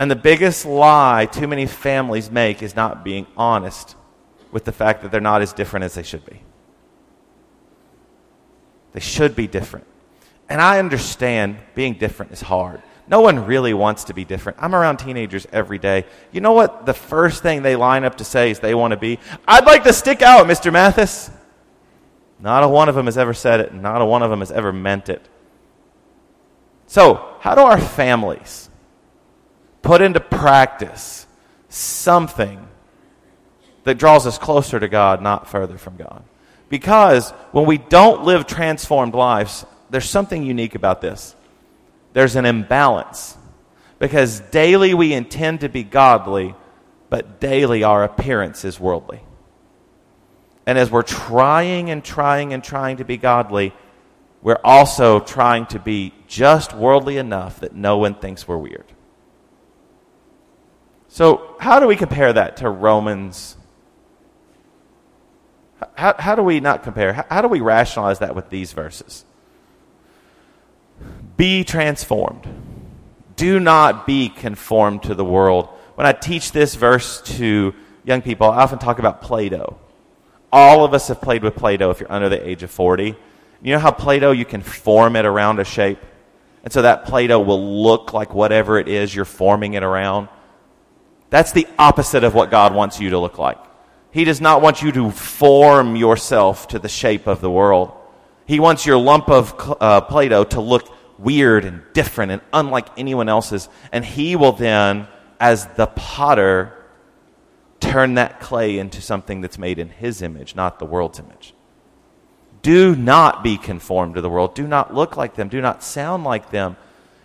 And 0.00 0.10
the 0.10 0.16
biggest 0.16 0.64
lie 0.64 1.26
too 1.26 1.46
many 1.46 1.66
families 1.66 2.30
make 2.30 2.62
is 2.62 2.74
not 2.74 3.04
being 3.04 3.28
honest 3.36 3.94
with 4.54 4.64
the 4.64 4.72
fact 4.72 5.02
that 5.02 5.10
they're 5.10 5.20
not 5.20 5.42
as 5.42 5.52
different 5.52 5.82
as 5.82 5.94
they 5.94 6.02
should 6.04 6.24
be. 6.24 6.40
They 8.92 9.00
should 9.00 9.34
be 9.34 9.48
different. 9.48 9.84
And 10.48 10.60
I 10.60 10.78
understand 10.78 11.58
being 11.74 11.94
different 11.94 12.30
is 12.30 12.40
hard. 12.40 12.80
No 13.08 13.20
one 13.20 13.46
really 13.46 13.74
wants 13.74 14.04
to 14.04 14.14
be 14.14 14.24
different. 14.24 14.58
I'm 14.60 14.72
around 14.72 14.98
teenagers 14.98 15.44
every 15.52 15.78
day. 15.78 16.04
You 16.30 16.40
know 16.40 16.52
what? 16.52 16.86
The 16.86 16.94
first 16.94 17.42
thing 17.42 17.62
they 17.62 17.74
line 17.74 18.04
up 18.04 18.18
to 18.18 18.24
say 18.24 18.52
is 18.52 18.60
they 18.60 18.76
want 18.76 18.92
to 18.92 18.96
be, 18.96 19.18
I'd 19.48 19.66
like 19.66 19.82
to 19.84 19.92
stick 19.92 20.22
out, 20.22 20.46
Mr. 20.46 20.72
Mathis. 20.72 21.32
Not 22.38 22.62
a 22.62 22.68
one 22.68 22.88
of 22.88 22.94
them 22.94 23.06
has 23.06 23.18
ever 23.18 23.34
said 23.34 23.58
it, 23.58 23.74
not 23.74 24.02
a 24.02 24.04
one 24.04 24.22
of 24.22 24.30
them 24.30 24.38
has 24.38 24.52
ever 24.52 24.72
meant 24.72 25.08
it. 25.08 25.28
So, 26.86 27.34
how 27.40 27.56
do 27.56 27.62
our 27.62 27.80
families 27.80 28.70
put 29.82 30.00
into 30.00 30.20
practice 30.20 31.26
something 31.68 32.68
that 33.84 33.98
draws 33.98 34.26
us 34.26 34.38
closer 34.38 34.80
to 34.80 34.88
God, 34.88 35.22
not 35.22 35.48
further 35.48 35.78
from 35.78 35.96
God? 35.96 36.22
Because 36.68 37.30
when 37.52 37.66
we 37.66 37.78
don't 37.78 38.24
live 38.24 38.46
transformed 38.46 39.14
lives, 39.14 39.64
there's 39.90 40.08
something 40.08 40.42
unique 40.42 40.74
about 40.74 41.00
this 41.00 41.34
there's 42.14 42.36
an 42.36 42.46
imbalance 42.46 43.36
because 43.98 44.40
daily 44.40 44.94
we 44.94 45.12
intend 45.12 45.60
to 45.60 45.68
be 45.68 45.82
godly, 45.82 46.54
but 47.10 47.40
daily 47.40 47.82
our 47.82 48.04
appearance 48.04 48.64
is 48.64 48.78
worldly. 48.78 49.20
And 50.66 50.78
as 50.78 50.90
we're 50.90 51.02
trying 51.02 51.90
and 51.90 52.02
trying 52.02 52.54
and 52.54 52.62
trying 52.62 52.98
to 52.98 53.04
be 53.04 53.16
godly, 53.16 53.74
we're 54.42 54.60
also 54.62 55.20
trying 55.20 55.66
to 55.66 55.78
be 55.78 56.14
just 56.26 56.72
worldly 56.72 57.16
enough 57.16 57.60
that 57.60 57.74
no 57.74 57.98
one 57.98 58.14
thinks 58.14 58.46
we're 58.46 58.58
weird. 58.58 58.86
So, 61.08 61.56
how 61.60 61.80
do 61.80 61.86
we 61.86 61.96
compare 61.96 62.32
that 62.32 62.58
to 62.58 62.68
Romans? 62.68 63.56
How, 65.94 66.14
how 66.18 66.34
do 66.34 66.42
we 66.42 66.60
not 66.60 66.82
compare? 66.82 67.12
How, 67.12 67.26
how 67.30 67.42
do 67.42 67.48
we 67.48 67.60
rationalize 67.60 68.20
that 68.20 68.34
with 68.34 68.50
these 68.50 68.72
verses? 68.72 69.24
Be 71.36 71.64
transformed. 71.64 72.46
Do 73.36 73.58
not 73.58 74.06
be 74.06 74.28
conformed 74.28 75.04
to 75.04 75.14
the 75.14 75.24
world. 75.24 75.68
When 75.96 76.06
I 76.06 76.12
teach 76.12 76.52
this 76.52 76.74
verse 76.74 77.20
to 77.36 77.74
young 78.04 78.22
people, 78.22 78.50
I 78.50 78.62
often 78.62 78.78
talk 78.78 78.98
about 78.98 79.22
Play 79.22 79.48
Doh. 79.48 79.78
All 80.52 80.84
of 80.84 80.94
us 80.94 81.08
have 81.08 81.20
played 81.20 81.42
with 81.42 81.56
Play 81.56 81.76
Doh 81.76 81.90
if 81.90 82.00
you're 82.00 82.12
under 82.12 82.28
the 82.28 82.48
age 82.48 82.62
of 82.62 82.70
40. 82.70 83.16
You 83.62 83.72
know 83.72 83.78
how 83.78 83.90
Play 83.90 84.20
Doh, 84.20 84.30
you 84.30 84.44
can 84.44 84.62
form 84.62 85.16
it 85.16 85.24
around 85.24 85.58
a 85.58 85.64
shape? 85.64 85.98
And 86.62 86.72
so 86.72 86.82
that 86.82 87.06
Play 87.06 87.26
Doh 87.26 87.40
will 87.40 87.82
look 87.82 88.12
like 88.12 88.34
whatever 88.34 88.78
it 88.78 88.88
is 88.88 89.14
you're 89.14 89.24
forming 89.24 89.74
it 89.74 89.82
around. 89.82 90.28
That's 91.30 91.52
the 91.52 91.66
opposite 91.78 92.22
of 92.22 92.34
what 92.34 92.50
God 92.50 92.74
wants 92.74 93.00
you 93.00 93.10
to 93.10 93.18
look 93.18 93.38
like. 93.38 93.58
He 94.14 94.22
does 94.22 94.40
not 94.40 94.62
want 94.62 94.80
you 94.80 94.92
to 94.92 95.10
form 95.10 95.96
yourself 95.96 96.68
to 96.68 96.78
the 96.78 96.88
shape 96.88 97.26
of 97.26 97.40
the 97.40 97.50
world. 97.50 97.90
He 98.46 98.60
wants 98.60 98.86
your 98.86 98.96
lump 98.96 99.28
of 99.28 99.76
uh, 99.80 100.02
Play 100.02 100.28
Doh 100.28 100.44
to 100.44 100.60
look 100.60 100.88
weird 101.18 101.64
and 101.64 101.82
different 101.94 102.30
and 102.30 102.40
unlike 102.52 102.86
anyone 102.96 103.28
else's. 103.28 103.68
And 103.90 104.04
he 104.04 104.36
will 104.36 104.52
then, 104.52 105.08
as 105.40 105.66
the 105.74 105.88
potter, 105.88 106.72
turn 107.80 108.14
that 108.14 108.38
clay 108.38 108.78
into 108.78 109.02
something 109.02 109.40
that's 109.40 109.58
made 109.58 109.80
in 109.80 109.88
his 109.88 110.22
image, 110.22 110.54
not 110.54 110.78
the 110.78 110.86
world's 110.86 111.18
image. 111.18 111.52
Do 112.62 112.94
not 112.94 113.42
be 113.42 113.58
conformed 113.58 114.14
to 114.14 114.20
the 114.20 114.30
world. 114.30 114.54
Do 114.54 114.68
not 114.68 114.94
look 114.94 115.16
like 115.16 115.34
them. 115.34 115.48
Do 115.48 115.60
not 115.60 115.82
sound 115.82 116.22
like 116.22 116.52
them. 116.52 116.76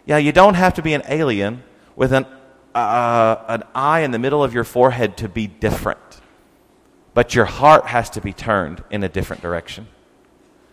Yeah, 0.08 0.18
you 0.18 0.32
don't 0.32 0.56
have 0.56 0.74
to 0.74 0.82
be 0.82 0.96
an 0.96 1.04
alien 1.08 1.62
with 1.96 2.14
an, 2.14 2.26
uh, 2.74 3.36
an 3.48 3.64
eye 3.76 4.00
in 4.00 4.10
the 4.10 4.18
middle 4.18 4.44
of 4.44 4.56
your 4.56 4.64
forehead 4.64 5.18
to 5.18 5.30
be 5.30 5.46
different. 5.46 6.19
But 7.14 7.36
your 7.36 7.46
heart 7.46 7.86
has 7.86 8.10
to 8.12 8.22
be 8.22 8.34
turned 8.34 8.84
in 8.90 9.04
a 9.04 9.10
different 9.10 9.42
direction. 9.42 9.88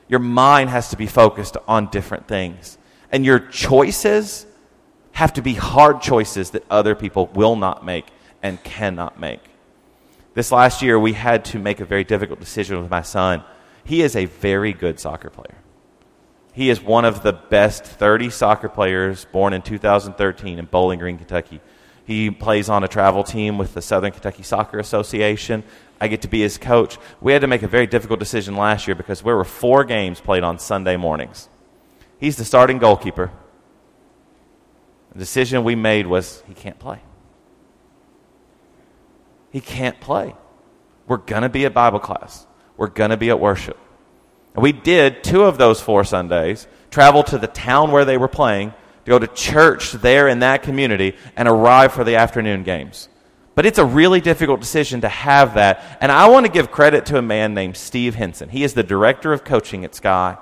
Your 0.08 0.20
mind 0.20 0.70
has 0.70 0.90
to 0.90 0.96
be 0.96 1.06
focused 1.06 1.56
on 1.66 1.90
different 1.90 2.28
things. 2.28 2.78
And 3.10 3.24
your 3.24 3.38
choices 3.38 4.46
have 5.12 5.32
to 5.34 5.42
be 5.42 5.54
hard 5.54 6.02
choices 6.02 6.50
that 6.50 6.64
other 6.70 6.94
people 6.94 7.28
will 7.28 7.56
not 7.56 7.84
make 7.84 8.06
and 8.42 8.62
cannot 8.62 9.18
make. 9.18 9.40
This 10.34 10.52
last 10.52 10.82
year, 10.82 10.98
we 11.00 11.14
had 11.14 11.46
to 11.46 11.58
make 11.58 11.80
a 11.80 11.86
very 11.86 12.04
difficult 12.04 12.38
decision 12.38 12.80
with 12.80 12.90
my 12.90 13.00
son. 13.00 13.42
He 13.84 14.02
is 14.02 14.14
a 14.14 14.26
very 14.26 14.74
good 14.74 15.00
soccer 15.00 15.30
player. 15.30 15.56
He 16.52 16.68
is 16.68 16.80
one 16.80 17.04
of 17.04 17.22
the 17.22 17.32
best 17.32 17.84
30 17.84 18.30
soccer 18.30 18.68
players 18.68 19.24
born 19.26 19.52
in 19.52 19.62
2013 19.62 20.58
in 20.58 20.64
Bowling 20.66 20.98
Green, 20.98 21.16
Kentucky. 21.16 21.60
He 22.04 22.30
plays 22.30 22.68
on 22.68 22.84
a 22.84 22.88
travel 22.88 23.24
team 23.24 23.58
with 23.58 23.74
the 23.74 23.82
Southern 23.82 24.12
Kentucky 24.12 24.42
Soccer 24.42 24.78
Association. 24.78 25.64
I 26.00 26.08
get 26.08 26.22
to 26.22 26.28
be 26.28 26.40
his 26.40 26.58
coach. 26.58 26.98
We 27.20 27.32
had 27.32 27.40
to 27.40 27.46
make 27.46 27.62
a 27.62 27.68
very 27.68 27.86
difficult 27.86 28.20
decision 28.20 28.56
last 28.56 28.86
year 28.86 28.94
because 28.94 29.22
there 29.22 29.36
were 29.36 29.44
four 29.44 29.84
games 29.84 30.20
played 30.20 30.42
on 30.42 30.58
Sunday 30.58 30.96
mornings. 30.96 31.48
He's 32.18 32.36
the 32.36 32.44
starting 32.44 32.78
goalkeeper. 32.78 33.30
The 35.12 35.18
decision 35.18 35.64
we 35.64 35.74
made 35.74 36.06
was 36.06 36.42
he 36.46 36.54
can't 36.54 36.78
play. 36.78 37.00
He 39.50 39.60
can't 39.60 39.98
play. 40.00 40.34
We're 41.06 41.16
going 41.16 41.42
to 41.42 41.48
be 41.48 41.64
at 41.64 41.72
Bible 41.72 42.00
class. 42.00 42.46
We're 42.76 42.88
going 42.88 43.10
to 43.10 43.16
be 43.16 43.30
at 43.30 43.40
worship. 43.40 43.78
And 44.54 44.62
we 44.62 44.72
did 44.72 45.24
two 45.24 45.44
of 45.44 45.56
those 45.56 45.80
four 45.80 46.04
Sundays 46.04 46.66
travel 46.90 47.22
to 47.24 47.38
the 47.38 47.46
town 47.46 47.90
where 47.90 48.04
they 48.04 48.18
were 48.18 48.28
playing, 48.28 48.70
to 48.70 49.10
go 49.10 49.18
to 49.18 49.26
church 49.26 49.92
there 49.92 50.28
in 50.28 50.40
that 50.40 50.62
community, 50.62 51.14
and 51.36 51.48
arrive 51.48 51.92
for 51.92 52.04
the 52.04 52.16
afternoon 52.16 52.62
games. 52.62 53.08
But 53.56 53.64
it's 53.64 53.78
a 53.78 53.84
really 53.84 54.20
difficult 54.20 54.60
decision 54.60 55.00
to 55.00 55.08
have 55.08 55.54
that. 55.54 55.98
And 56.02 56.12
I 56.12 56.28
want 56.28 56.44
to 56.44 56.52
give 56.52 56.70
credit 56.70 57.06
to 57.06 57.16
a 57.16 57.22
man 57.22 57.54
named 57.54 57.76
Steve 57.78 58.14
Henson. 58.14 58.50
He 58.50 58.62
is 58.62 58.74
the 58.74 58.82
director 58.82 59.32
of 59.32 59.44
coaching 59.44 59.82
at 59.82 59.94
Sky. 59.94 60.36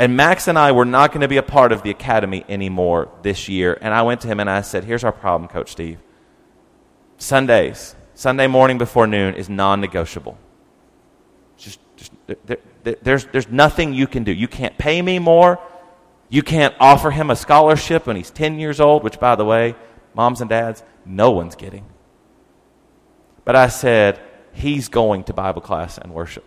And 0.00 0.16
Max 0.16 0.48
and 0.48 0.58
I 0.58 0.72
were 0.72 0.84
not 0.84 1.12
going 1.12 1.20
to 1.20 1.28
be 1.28 1.36
a 1.36 1.42
part 1.42 1.70
of 1.70 1.84
the 1.84 1.90
academy 1.90 2.44
anymore 2.48 3.08
this 3.22 3.48
year. 3.48 3.78
And 3.80 3.94
I 3.94 4.02
went 4.02 4.22
to 4.22 4.28
him 4.28 4.40
and 4.40 4.50
I 4.50 4.62
said, 4.62 4.82
Here's 4.82 5.04
our 5.04 5.12
problem, 5.12 5.48
Coach 5.48 5.70
Steve. 5.70 6.00
Sundays, 7.16 7.94
Sunday 8.14 8.48
morning 8.48 8.76
before 8.76 9.06
noon 9.06 9.34
is 9.34 9.48
non 9.48 9.80
negotiable. 9.80 10.36
Just, 11.56 11.78
just 11.96 12.10
there, 12.26 12.58
there, 12.82 12.96
there's, 13.02 13.26
there's 13.26 13.48
nothing 13.48 13.94
you 13.94 14.08
can 14.08 14.24
do. 14.24 14.32
You 14.32 14.48
can't 14.48 14.76
pay 14.76 15.00
me 15.00 15.20
more. 15.20 15.60
You 16.28 16.42
can't 16.42 16.74
offer 16.80 17.12
him 17.12 17.30
a 17.30 17.36
scholarship 17.36 18.08
when 18.08 18.16
he's 18.16 18.30
10 18.30 18.58
years 18.58 18.80
old, 18.80 19.04
which, 19.04 19.20
by 19.20 19.36
the 19.36 19.44
way, 19.44 19.76
moms 20.14 20.40
and 20.40 20.50
dads, 20.50 20.82
no 21.06 21.30
one's 21.30 21.54
getting. 21.54 21.86
But 23.44 23.56
I 23.56 23.68
said, 23.68 24.20
He's 24.52 24.88
going 24.88 25.24
to 25.24 25.32
Bible 25.32 25.62
class 25.62 25.98
and 25.98 26.12
worship. 26.12 26.44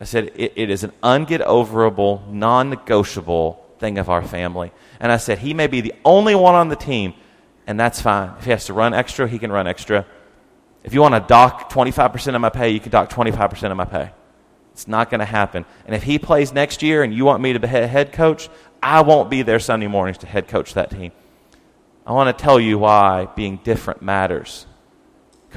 I 0.00 0.04
said, 0.04 0.32
it, 0.34 0.52
it 0.56 0.70
is 0.70 0.84
an 0.84 0.92
unget 1.02 1.44
overable, 1.44 2.28
non 2.28 2.70
negotiable 2.70 3.64
thing 3.78 3.98
of 3.98 4.08
our 4.08 4.22
family. 4.22 4.72
And 5.00 5.10
I 5.10 5.16
said, 5.16 5.38
he 5.38 5.54
may 5.54 5.66
be 5.66 5.80
the 5.80 5.94
only 6.04 6.34
one 6.34 6.54
on 6.54 6.68
the 6.68 6.76
team, 6.76 7.14
and 7.66 7.78
that's 7.78 8.00
fine. 8.00 8.32
If 8.38 8.44
he 8.44 8.50
has 8.50 8.66
to 8.66 8.72
run 8.72 8.94
extra, 8.94 9.28
he 9.28 9.38
can 9.38 9.52
run 9.52 9.66
extra. 9.66 10.06
If 10.84 10.94
you 10.94 11.00
want 11.00 11.14
to 11.14 11.20
dock 11.20 11.70
25% 11.72 12.34
of 12.34 12.40
my 12.40 12.50
pay, 12.50 12.70
you 12.70 12.80
can 12.80 12.90
dock 12.90 13.10
25% 13.10 13.70
of 13.70 13.76
my 13.76 13.84
pay. 13.84 14.10
It's 14.72 14.86
not 14.86 15.10
going 15.10 15.18
to 15.18 15.26
happen. 15.26 15.64
And 15.86 15.94
if 15.94 16.04
he 16.04 16.18
plays 16.18 16.52
next 16.52 16.82
year 16.82 17.02
and 17.02 17.12
you 17.12 17.24
want 17.24 17.42
me 17.42 17.52
to 17.52 17.60
be 17.60 17.66
head 17.66 18.12
coach, 18.12 18.48
I 18.80 19.00
won't 19.00 19.28
be 19.28 19.42
there 19.42 19.58
Sunday 19.58 19.88
mornings 19.88 20.18
to 20.18 20.26
head 20.26 20.46
coach 20.46 20.74
that 20.74 20.90
team. 20.90 21.10
I 22.06 22.12
want 22.12 22.36
to 22.36 22.42
tell 22.42 22.60
you 22.60 22.78
why 22.78 23.26
being 23.34 23.58
different 23.64 24.02
matters. 24.02 24.66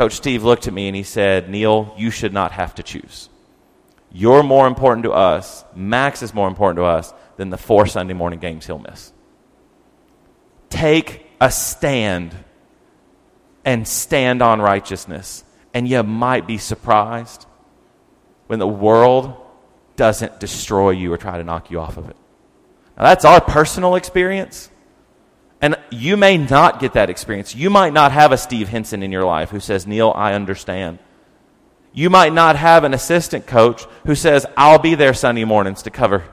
Coach 0.01 0.13
Steve 0.13 0.43
looked 0.43 0.65
at 0.65 0.73
me 0.73 0.87
and 0.87 0.95
he 0.95 1.03
said, 1.03 1.47
Neal, 1.47 1.93
you 1.95 2.09
should 2.09 2.33
not 2.33 2.53
have 2.53 2.73
to 2.73 2.81
choose. 2.81 3.29
You're 4.11 4.41
more 4.41 4.65
important 4.65 5.03
to 5.03 5.11
us, 5.11 5.63
Max 5.75 6.23
is 6.23 6.33
more 6.33 6.47
important 6.47 6.77
to 6.77 6.85
us 6.85 7.13
than 7.37 7.51
the 7.51 7.57
four 7.57 7.85
Sunday 7.85 8.15
morning 8.15 8.39
games 8.39 8.65
he'll 8.65 8.79
miss. 8.79 9.13
Take 10.71 11.23
a 11.39 11.51
stand 11.51 12.35
and 13.63 13.87
stand 13.87 14.41
on 14.41 14.59
righteousness. 14.59 15.43
And 15.71 15.87
you 15.87 16.01
might 16.01 16.47
be 16.47 16.57
surprised 16.57 17.45
when 18.47 18.57
the 18.57 18.67
world 18.67 19.35
doesn't 19.97 20.39
destroy 20.39 20.89
you 20.89 21.13
or 21.13 21.17
try 21.17 21.37
to 21.37 21.43
knock 21.43 21.69
you 21.69 21.79
off 21.79 21.97
of 21.97 22.09
it. 22.09 22.15
Now, 22.97 23.03
that's 23.03 23.23
our 23.23 23.39
personal 23.39 23.93
experience. 23.93 24.71
And 25.61 25.77
you 25.91 26.17
may 26.17 26.37
not 26.37 26.79
get 26.79 26.93
that 26.93 27.09
experience. 27.11 27.55
You 27.55 27.69
might 27.69 27.93
not 27.93 28.11
have 28.11 28.31
a 28.31 28.37
Steve 28.37 28.69
Henson 28.69 29.03
in 29.03 29.11
your 29.11 29.25
life 29.25 29.51
who 29.51 29.59
says, 29.59 29.85
Neal, 29.85 30.11
I 30.15 30.33
understand. 30.33 30.97
You 31.93 32.09
might 32.09 32.33
not 32.33 32.55
have 32.55 32.83
an 32.83 32.93
assistant 32.93 33.45
coach 33.45 33.85
who 34.05 34.15
says, 34.15 34.45
I'll 34.57 34.79
be 34.79 34.95
there 34.95 35.13
Sunday 35.13 35.43
mornings 35.43 35.83
to 35.83 35.91
cover. 35.91 36.23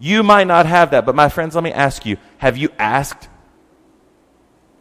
You 0.00 0.22
might 0.22 0.46
not 0.46 0.66
have 0.66 0.90
that. 0.90 1.06
But 1.06 1.14
my 1.14 1.28
friends, 1.28 1.54
let 1.54 1.62
me 1.62 1.72
ask 1.72 2.04
you 2.04 2.16
have 2.38 2.56
you 2.56 2.70
asked? 2.78 3.28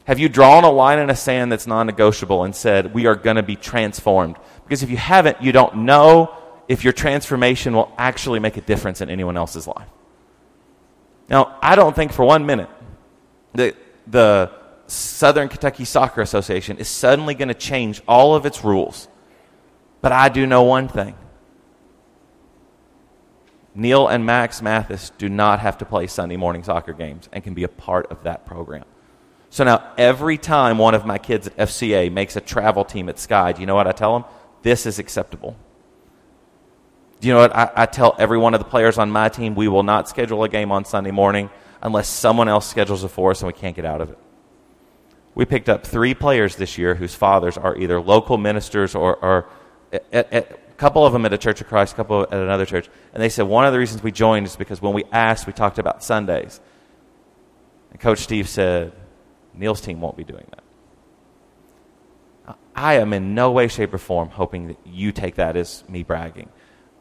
Have 0.06 0.18
you 0.18 0.30
drawn 0.30 0.64
a 0.64 0.72
line 0.72 0.98
in 0.98 1.08
the 1.08 1.16
sand 1.16 1.52
that's 1.52 1.68
non 1.68 1.86
negotiable 1.86 2.44
and 2.44 2.56
said, 2.56 2.96
we 2.96 3.06
are 3.06 3.16
going 3.16 3.36
to 3.36 3.44
be 3.44 3.56
transformed? 3.56 4.38
Because 4.64 4.82
if 4.82 4.90
you 4.90 4.98
haven't, 4.98 5.42
you 5.42 5.52
don't 5.52 5.76
know 5.78 6.36
if 6.68 6.84
your 6.84 6.94
transformation 6.94 7.76
will 7.76 7.94
actually 7.98 8.40
make 8.40 8.58
a 8.58 8.62
difference 8.62 9.02
in 9.02 9.10
anyone 9.10 9.38
else's 9.38 9.68
life. 9.68 9.90
Now, 11.30 11.60
I 11.62 11.76
don't 11.76 11.96
think 11.96 12.12
for 12.12 12.26
one 12.26 12.48
minute 12.48 12.70
that 13.54 13.76
the 14.08 14.52
Southern 14.88 15.50
Kentucky 15.50 15.86
Soccer 15.86 16.22
Association 16.22 16.78
is 16.78 16.88
suddenly 16.88 17.36
going 17.36 17.48
to 17.48 17.54
change 17.54 18.02
all 18.08 18.36
of 18.36 18.46
its 18.46 18.64
rules. 18.64 19.08
But 20.02 20.12
I 20.12 20.30
do 20.30 20.46
know 20.46 20.64
one 20.64 20.88
thing 20.88 21.16
Neal 23.76 24.08
and 24.08 24.26
Max 24.26 24.62
Mathis 24.62 25.12
do 25.18 25.30
not 25.30 25.60
have 25.60 25.78
to 25.78 25.86
play 25.86 26.08
Sunday 26.08 26.38
morning 26.38 26.64
soccer 26.64 26.94
games 26.94 27.30
and 27.32 27.44
can 27.44 27.54
be 27.54 27.64
a 27.64 27.70
part 27.70 28.12
of 28.12 28.24
that 28.24 28.46
program. 28.46 28.86
So 29.52 29.64
now, 29.64 29.94
every 29.98 30.38
time 30.38 30.78
one 30.78 30.94
of 30.94 31.06
my 31.06 31.18
kids 31.18 31.48
at 31.48 31.58
FCA 31.58 32.12
makes 32.12 32.36
a 32.36 32.42
travel 32.42 32.86
team 32.86 33.10
at 33.10 33.18
Sky, 33.18 33.52
do 33.52 33.62
you 33.62 33.68
know 33.68 33.76
what 33.76 33.88
I 33.88 33.92
tell 33.92 34.14
them? 34.14 34.30
This 34.62 34.86
is 34.86 35.00
acceptable. 35.00 35.56
Do 37.20 37.28
you 37.28 37.34
know 37.34 37.42
what? 37.42 37.56
I, 37.56 37.72
I 37.76 37.86
tell 37.86 38.16
every 38.20 38.38
one 38.38 38.54
of 38.54 38.60
the 38.60 38.66
players 38.66 38.98
on 38.98 39.12
my 39.12 39.30
team 39.30 39.56
we 39.56 39.68
will 39.68 39.84
not 39.84 40.08
schedule 40.08 40.44
a 40.44 40.50
game 40.50 40.72
on 40.72 40.86
Sunday 40.86 41.12
morning 41.12 41.50
unless 41.82 42.08
someone 42.08 42.48
else 42.50 42.68
schedules 42.68 43.04
it 43.04 43.10
for 43.10 43.32
us 43.32 43.42
and 43.42 43.48
we 43.48 43.54
can't 43.54 43.76
get 43.76 43.86
out 43.86 44.02
of 44.02 44.10
it. 44.10 44.18
We 45.36 45.46
picked 45.46 45.70
up 45.70 45.86
three 45.86 46.14
players 46.14 46.56
this 46.56 46.78
year 46.78 46.96
whose 46.96 47.16
fathers 47.16 47.58
are 47.58 47.78
either 47.78 48.02
local 48.02 48.38
ministers 48.38 48.96
or, 48.96 49.16
or 49.18 49.48
at, 49.94 50.34
at, 50.34 50.52
a 50.52 50.74
couple 50.76 51.06
of 51.06 51.14
them 51.14 51.26
at 51.26 51.34
a 51.34 51.38
Church 51.38 51.62
of 51.62 51.68
Christ, 51.68 51.94
a 51.94 51.96
couple 51.96 52.24
at 52.24 52.34
another 52.34 52.66
church. 52.66 52.90
And 53.14 53.22
they 53.22 53.30
said 53.30 53.44
one 53.44 53.66
of 53.66 53.74
the 53.74 53.80
reasons 53.80 54.04
we 54.04 54.12
joined 54.12 54.46
is 54.46 54.56
because 54.56 54.82
when 54.82 54.94
we 54.94 55.04
asked, 55.12 55.48
we 55.48 55.54
talked 55.54 55.78
about 55.78 56.04
Sundays. 56.04 56.60
And 57.92 58.00
Coach 58.00 58.20
Steve 58.20 58.50
said, 58.50 58.92
Neal's 59.54 59.82
team 59.82 60.02
won't 60.02 60.18
be 60.18 60.24
doing 60.24 60.46
that. 60.50 60.64
I 62.76 62.96
am 62.96 63.12
in 63.12 63.36
no 63.36 63.52
way, 63.52 63.68
shape, 63.68 63.94
or 63.94 63.98
form 63.98 64.30
hoping 64.30 64.68
that 64.68 64.78
you 64.86 65.12
take 65.12 65.36
that 65.36 65.58
as 65.58 65.84
me 65.90 66.04
bragging. 66.04 66.50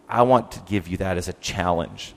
I 0.09 0.23
want 0.23 0.53
to 0.53 0.61
give 0.61 0.89
you 0.89 0.97
that 0.99 1.17
as 1.17 1.29
a 1.29 1.35
challenge. 1.35 2.15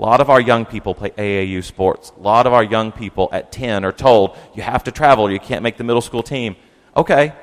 A 0.00 0.08
lot 0.10 0.22
of 0.22 0.30
our 0.30 0.40
young 0.40 0.64
people 0.64 0.94
play 0.94 1.10
AAU 1.10 1.62
sports. 1.62 2.10
A 2.16 2.22
lot 2.22 2.46
of 2.46 2.54
our 2.54 2.64
young 2.64 2.90
people 2.90 3.28
at 3.32 3.52
10 3.52 3.84
are 3.84 3.92
told, 3.92 4.34
you 4.54 4.62
have 4.62 4.84
to 4.84 4.90
travel 4.90 5.30
you 5.30 5.38
can't 5.38 5.62
make 5.62 5.76
the 5.76 5.84
middle 5.84 6.00
school 6.00 6.22
team. 6.22 6.56
Okay. 6.96 7.34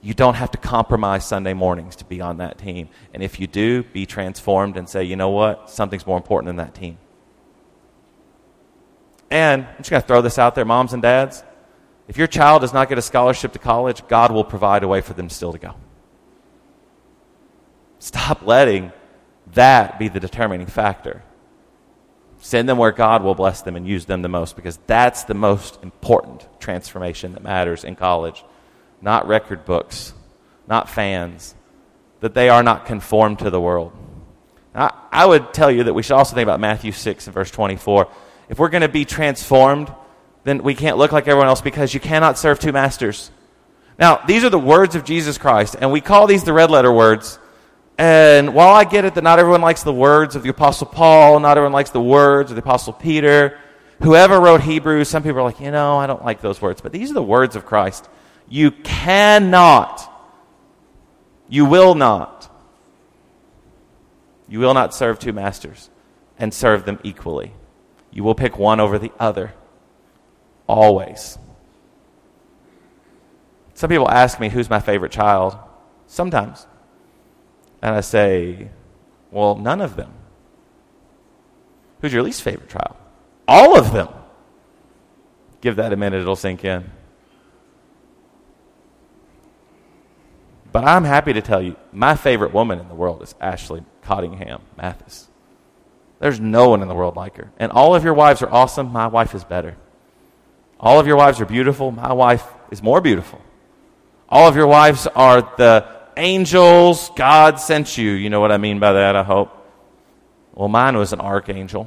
You 0.00 0.14
don't 0.14 0.34
have 0.34 0.52
to 0.52 0.58
compromise 0.58 1.26
Sunday 1.26 1.54
mornings 1.54 1.96
to 1.96 2.04
be 2.04 2.20
on 2.20 2.36
that 2.36 2.58
team. 2.58 2.90
And 3.12 3.24
if 3.24 3.40
you 3.40 3.48
do, 3.48 3.82
be 3.82 4.06
transformed 4.06 4.76
and 4.76 4.88
say, 4.88 5.02
you 5.02 5.16
know 5.16 5.30
what? 5.30 5.68
Something's 5.68 6.06
more 6.06 6.16
important 6.16 6.46
than 6.46 6.64
that 6.64 6.76
team. 6.76 6.96
And 9.28 9.66
I'm 9.66 9.78
just 9.78 9.90
going 9.90 10.00
to 10.00 10.06
throw 10.06 10.22
this 10.22 10.38
out 10.38 10.54
there, 10.54 10.64
moms 10.64 10.92
and 10.92 11.02
dads. 11.02 11.42
If 12.06 12.16
your 12.16 12.28
child 12.28 12.62
does 12.62 12.72
not 12.72 12.88
get 12.88 12.98
a 12.98 13.02
scholarship 13.02 13.52
to 13.54 13.58
college, 13.58 14.06
God 14.06 14.30
will 14.30 14.44
provide 14.44 14.84
a 14.84 14.88
way 14.88 15.00
for 15.00 15.12
them 15.12 15.28
still 15.28 15.50
to 15.50 15.58
go. 15.58 15.74
Stop 17.98 18.46
letting 18.46 18.92
that 19.54 19.98
be 19.98 20.06
the 20.06 20.20
determining 20.20 20.68
factor. 20.68 21.24
Send 22.48 22.66
them 22.66 22.78
where 22.78 22.92
God 22.92 23.22
will 23.22 23.34
bless 23.34 23.60
them 23.60 23.76
and 23.76 23.86
use 23.86 24.06
them 24.06 24.22
the 24.22 24.28
most 24.30 24.56
because 24.56 24.78
that's 24.86 25.24
the 25.24 25.34
most 25.34 25.78
important 25.82 26.48
transformation 26.58 27.34
that 27.34 27.42
matters 27.42 27.84
in 27.84 27.94
college. 27.94 28.42
Not 29.02 29.28
record 29.28 29.66
books, 29.66 30.14
not 30.66 30.88
fans, 30.88 31.54
that 32.20 32.32
they 32.32 32.48
are 32.48 32.62
not 32.62 32.86
conformed 32.86 33.40
to 33.40 33.50
the 33.50 33.60
world. 33.60 33.92
I, 34.74 34.90
I 35.12 35.26
would 35.26 35.52
tell 35.52 35.70
you 35.70 35.84
that 35.84 35.92
we 35.92 36.02
should 36.02 36.14
also 36.14 36.34
think 36.34 36.46
about 36.46 36.58
Matthew 36.58 36.90
6 36.90 37.26
and 37.26 37.34
verse 37.34 37.50
24. 37.50 38.10
If 38.48 38.58
we're 38.58 38.70
going 38.70 38.80
to 38.80 38.88
be 38.88 39.04
transformed, 39.04 39.92
then 40.44 40.62
we 40.62 40.74
can't 40.74 40.96
look 40.96 41.12
like 41.12 41.28
everyone 41.28 41.48
else 41.48 41.60
because 41.60 41.92
you 41.92 42.00
cannot 42.00 42.38
serve 42.38 42.58
two 42.58 42.72
masters. 42.72 43.30
Now, 43.98 44.24
these 44.26 44.42
are 44.42 44.48
the 44.48 44.58
words 44.58 44.94
of 44.94 45.04
Jesus 45.04 45.36
Christ, 45.36 45.76
and 45.78 45.92
we 45.92 46.00
call 46.00 46.26
these 46.26 46.44
the 46.44 46.54
red 46.54 46.70
letter 46.70 46.90
words 46.90 47.38
and 47.98 48.54
while 48.54 48.74
I 48.74 48.84
get 48.84 49.04
it 49.04 49.16
that 49.16 49.24
not 49.24 49.40
everyone 49.40 49.60
likes 49.60 49.82
the 49.82 49.92
words 49.92 50.36
of 50.36 50.44
the 50.44 50.48
Apostle 50.50 50.86
Paul, 50.86 51.40
not 51.40 51.56
everyone 51.56 51.72
likes 51.72 51.90
the 51.90 52.00
words 52.00 52.52
of 52.52 52.54
the 52.54 52.62
Apostle 52.62 52.92
Peter, 52.92 53.58
whoever 54.00 54.40
wrote 54.40 54.60
Hebrews, 54.60 55.08
some 55.08 55.24
people 55.24 55.40
are 55.40 55.42
like, 55.42 55.60
you 55.60 55.72
know, 55.72 55.98
I 55.98 56.06
don't 56.06 56.24
like 56.24 56.40
those 56.40 56.62
words. 56.62 56.80
But 56.80 56.92
these 56.92 57.10
are 57.10 57.14
the 57.14 57.22
words 57.22 57.56
of 57.56 57.66
Christ. 57.66 58.08
You 58.48 58.70
cannot, 58.70 60.08
you 61.48 61.64
will 61.64 61.96
not, 61.96 62.48
you 64.48 64.60
will 64.60 64.74
not 64.74 64.94
serve 64.94 65.18
two 65.18 65.32
masters 65.32 65.90
and 66.38 66.54
serve 66.54 66.84
them 66.84 67.00
equally. 67.02 67.52
You 68.12 68.22
will 68.22 68.36
pick 68.36 68.58
one 68.58 68.78
over 68.80 68.98
the 68.98 69.12
other. 69.18 69.54
Always. 70.68 71.36
Some 73.74 73.90
people 73.90 74.08
ask 74.08 74.38
me, 74.40 74.48
who's 74.48 74.70
my 74.70 74.80
favorite 74.80 75.12
child? 75.12 75.56
Sometimes. 76.06 76.66
And 77.82 77.94
I 77.94 78.00
say, 78.00 78.70
well, 79.30 79.56
none 79.56 79.80
of 79.80 79.96
them. 79.96 80.12
Who's 82.00 82.12
your 82.12 82.22
least 82.22 82.42
favorite 82.42 82.68
child? 82.68 82.96
All 83.46 83.78
of 83.78 83.92
them. 83.92 84.08
Give 85.60 85.76
that 85.76 85.92
a 85.92 85.96
minute, 85.96 86.20
it'll 86.20 86.36
sink 86.36 86.64
in. 86.64 86.90
But 90.70 90.84
I'm 90.84 91.04
happy 91.04 91.32
to 91.32 91.40
tell 91.40 91.62
you, 91.62 91.76
my 91.92 92.14
favorite 92.14 92.52
woman 92.52 92.78
in 92.78 92.88
the 92.88 92.94
world 92.94 93.22
is 93.22 93.34
Ashley 93.40 93.82
Cottingham 94.02 94.60
Mathis. 94.76 95.28
There's 96.20 96.40
no 96.40 96.68
one 96.68 96.82
in 96.82 96.88
the 96.88 96.94
world 96.94 97.16
like 97.16 97.36
her. 97.36 97.50
And 97.58 97.72
all 97.72 97.94
of 97.94 98.04
your 98.04 98.14
wives 98.14 98.42
are 98.42 98.50
awesome. 98.50 98.92
My 98.92 99.06
wife 99.06 99.34
is 99.34 99.44
better. 99.44 99.76
All 100.78 101.00
of 101.00 101.06
your 101.06 101.16
wives 101.16 101.40
are 101.40 101.46
beautiful. 101.46 101.90
My 101.90 102.12
wife 102.12 102.46
is 102.70 102.82
more 102.82 103.00
beautiful. 103.00 103.40
All 104.28 104.46
of 104.46 104.56
your 104.56 104.66
wives 104.66 105.06
are 105.06 105.40
the 105.56 105.97
angels, 106.18 107.10
God 107.16 107.58
sent 107.60 107.96
you. 107.96 108.10
You 108.10 108.28
know 108.28 108.40
what 108.40 108.52
I 108.52 108.58
mean 108.58 108.78
by 108.78 108.92
that, 108.92 109.16
I 109.16 109.22
hope. 109.22 109.54
Well, 110.54 110.68
mine 110.68 110.96
was 110.96 111.12
an 111.12 111.20
archangel. 111.20 111.86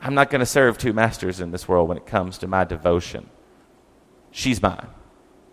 I'm 0.00 0.14
not 0.14 0.30
going 0.30 0.40
to 0.40 0.46
serve 0.46 0.78
two 0.78 0.92
masters 0.92 1.40
in 1.40 1.50
this 1.50 1.68
world 1.68 1.88
when 1.88 1.98
it 1.98 2.06
comes 2.06 2.38
to 2.38 2.46
my 2.46 2.64
devotion. 2.64 3.28
She's 4.30 4.62
mine, 4.62 4.86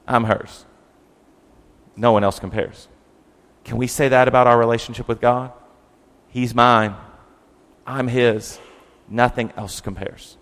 I'm 0.08 0.24
hers. 0.24 0.65
No 1.96 2.13
one 2.13 2.24
else 2.24 2.39
compares. 2.39 2.88
Can 3.65 3.78
we 3.78 3.88
say 3.88 4.08
that 4.08 4.28
about 4.30 4.48
our 4.48 4.58
relationship 4.58 5.08
with 5.08 5.20
God? 5.20 5.52
He's 6.30 6.56
mine, 6.56 6.96
I'm 7.86 8.08
His. 8.08 8.60
Nothing 9.10 9.52
else 9.58 9.82
compares. 9.82 10.38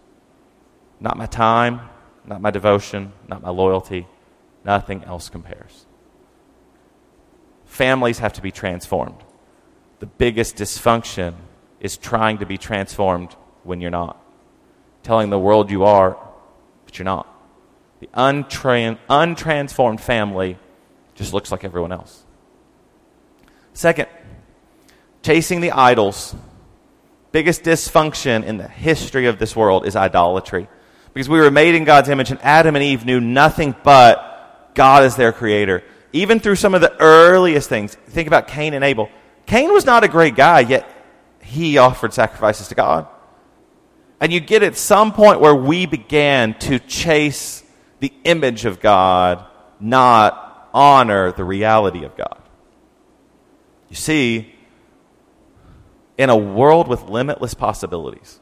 Not 1.00 1.18
my 1.18 1.26
time, 1.26 1.82
not 2.28 2.42
my 2.42 2.52
devotion, 2.52 3.14
not 3.28 3.42
my 3.42 3.50
loyalty. 3.50 4.08
Nothing 4.64 5.04
else 5.04 5.30
compares. 5.30 5.86
Families 7.66 8.20
have 8.20 8.34
to 8.34 8.42
be 8.42 8.52
transformed. 8.52 9.22
The 10.00 10.06
biggest 10.06 10.56
dysfunction 10.56 11.36
is 11.80 11.98
trying 11.98 12.40
to 12.40 12.46
be 12.46 12.58
transformed 12.58 13.34
when 13.64 13.82
you're 13.82 13.92
not. 13.92 14.20
Telling 15.04 15.30
the 15.30 15.40
world 15.40 15.70
you 15.70 15.84
are, 15.84 16.18
but 16.86 16.98
you're 16.98 17.06
not. 17.06 17.28
The 18.00 18.08
untran- 18.08 18.98
untransformed 19.10 20.00
family 20.00 20.58
just 21.14 21.34
looks 21.34 21.52
like 21.52 21.64
everyone 21.64 21.92
else. 21.92 22.24
Second, 23.74 24.08
chasing 25.22 25.62
the 25.62 25.72
idols. 25.72 26.36
Biggest 27.32 27.64
dysfunction 27.64 28.46
in 28.46 28.58
the 28.58 28.68
history 28.68 29.28
of 29.28 29.38
this 29.40 29.56
world 29.56 29.86
is 29.86 29.96
idolatry. 29.96 30.68
Because 31.16 31.30
we 31.30 31.40
were 31.40 31.50
made 31.50 31.76
in 31.76 31.86
God's 31.86 32.10
image, 32.10 32.30
and 32.30 32.42
Adam 32.44 32.76
and 32.76 32.84
Eve 32.84 33.06
knew 33.06 33.22
nothing 33.22 33.74
but 33.84 34.74
God 34.74 35.06
is 35.06 35.16
their 35.16 35.32
creator. 35.32 35.82
Even 36.12 36.42
through 36.42 36.58
some 36.58 36.76
of 36.76 36.82
the 36.82 36.94
earliest 37.00 37.70
things, 37.70 37.96
think 37.96 38.28
about 38.28 38.50
Cain 38.50 38.74
and 38.74 38.84
Abel. 38.84 39.10
Cain 39.46 39.72
was 39.72 39.86
not 39.86 40.04
a 40.04 40.10
great 40.10 40.36
guy, 40.36 40.60
yet 40.60 40.86
he 41.42 41.78
offered 41.78 42.14
sacrifices 42.14 42.68
to 42.68 42.76
God. 42.76 43.08
And 44.20 44.34
you 44.34 44.42
get 44.42 44.62
at 44.62 44.76
some 44.76 45.14
point 45.14 45.40
where 45.40 45.56
we 45.56 45.86
began 45.86 46.54
to 46.60 46.80
chase 46.80 47.64
the 48.02 48.12
image 48.26 48.66
of 48.66 48.82
God, 48.82 49.46
not 49.80 50.70
honor 50.74 51.32
the 51.32 51.46
reality 51.46 52.04
of 52.04 52.18
God. 52.18 52.42
You 53.88 53.96
see, 53.96 54.54
in 56.18 56.30
a 56.30 56.36
world 56.36 56.90
with 56.90 57.04
limitless 57.04 57.54
possibilities, 57.54 58.42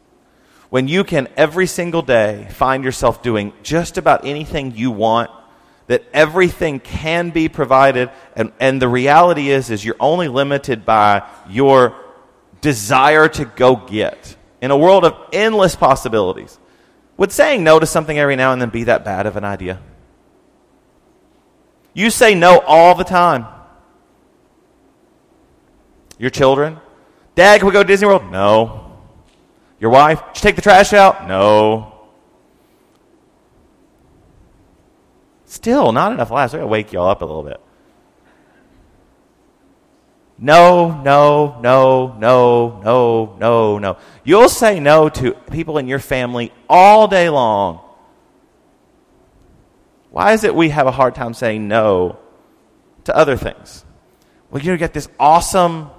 when 0.73 0.87
you 0.87 1.03
can 1.03 1.27
every 1.37 1.67
single 1.67 2.01
day 2.01 2.47
find 2.49 2.83
yourself 2.83 3.21
doing 3.21 3.53
just 3.61 3.99
about 3.99 4.25
anything 4.25 4.75
you 4.75 4.89
want, 4.89 5.29
that 5.85 6.03
everything 6.11 6.79
can 6.79 7.29
be 7.29 7.47
provided, 7.47 8.09
and, 8.35 8.51
and 8.59 8.81
the 8.81 8.87
reality 8.87 9.51
is, 9.51 9.69
is 9.69 9.85
you're 9.85 9.95
only 9.99 10.27
limited 10.27 10.83
by 10.83 11.29
your 11.47 11.95
desire 12.61 13.29
to 13.29 13.45
go 13.45 13.75
get. 13.75 14.35
In 14.63 14.71
a 14.71 14.75
world 14.75 15.05
of 15.05 15.15
endless 15.31 15.75
possibilities, 15.75 16.57
would 17.17 17.31
saying 17.31 17.63
no 17.63 17.77
to 17.77 17.85
something 17.85 18.17
every 18.17 18.35
now 18.35 18.51
and 18.51 18.59
then 18.59 18.71
be 18.71 18.85
that 18.85 19.05
bad 19.05 19.27
of 19.27 19.37
an 19.37 19.43
idea? 19.43 19.79
You 21.93 22.09
say 22.09 22.33
no 22.33 22.57
all 22.57 22.95
the 22.95 23.03
time. 23.03 23.45
Your 26.17 26.31
children? 26.31 26.79
Dad, 27.35 27.59
can 27.59 27.67
we 27.67 27.73
go 27.73 27.83
to 27.83 27.87
Disney 27.87 28.07
World? 28.07 28.31
No. 28.31 28.92
Your 29.83 29.91
wife? 29.91 30.19
Did 30.27 30.37
you 30.37 30.41
take 30.43 30.55
the 30.55 30.61
trash 30.61 30.93
out? 30.93 31.27
No. 31.27 31.91
Still, 35.43 35.91
not 35.91 36.13
enough 36.13 36.31
laughs. 36.31 36.53
I 36.53 36.59
gotta 36.59 36.67
wake 36.67 36.93
y'all 36.93 37.09
up 37.09 37.21
a 37.21 37.25
little 37.25 37.43
bit. 37.43 37.59
No, 40.37 41.01
no, 41.01 41.59
no, 41.61 42.15
no, 42.17 42.79
no, 42.81 43.35
no, 43.37 43.77
no. 43.77 43.97
You'll 44.23 44.47
say 44.47 44.79
no 44.79 45.09
to 45.09 45.33
people 45.51 45.77
in 45.77 45.89
your 45.89 45.99
family 45.99 46.53
all 46.69 47.09
day 47.09 47.27
long. 47.27 47.81
Why 50.11 50.31
is 50.31 50.45
it 50.45 50.55
we 50.55 50.69
have 50.69 50.87
a 50.87 50.91
hard 50.91 51.13
time 51.13 51.33
saying 51.33 51.67
no 51.67 52.19
to 53.03 53.13
other 53.13 53.35
things? 53.35 53.83
Well, 54.49 54.63
you 54.63 54.77
get 54.77 54.93
this 54.93 55.09
awesome 55.19 55.89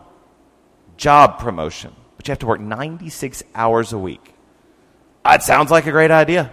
job 0.97 1.39
promotion 1.39 1.95
but 2.25 2.29
you 2.29 2.33
have 2.33 2.39
to 2.39 2.47
work 2.47 2.61
96 2.61 3.43
hours 3.55 3.93
a 3.93 3.99
week. 3.99 4.35
That 5.27 5.43
sounds 5.43 5.71
like 5.71 5.87
a 5.87 5.91
great 5.91 6.11
idea. 6.11 6.51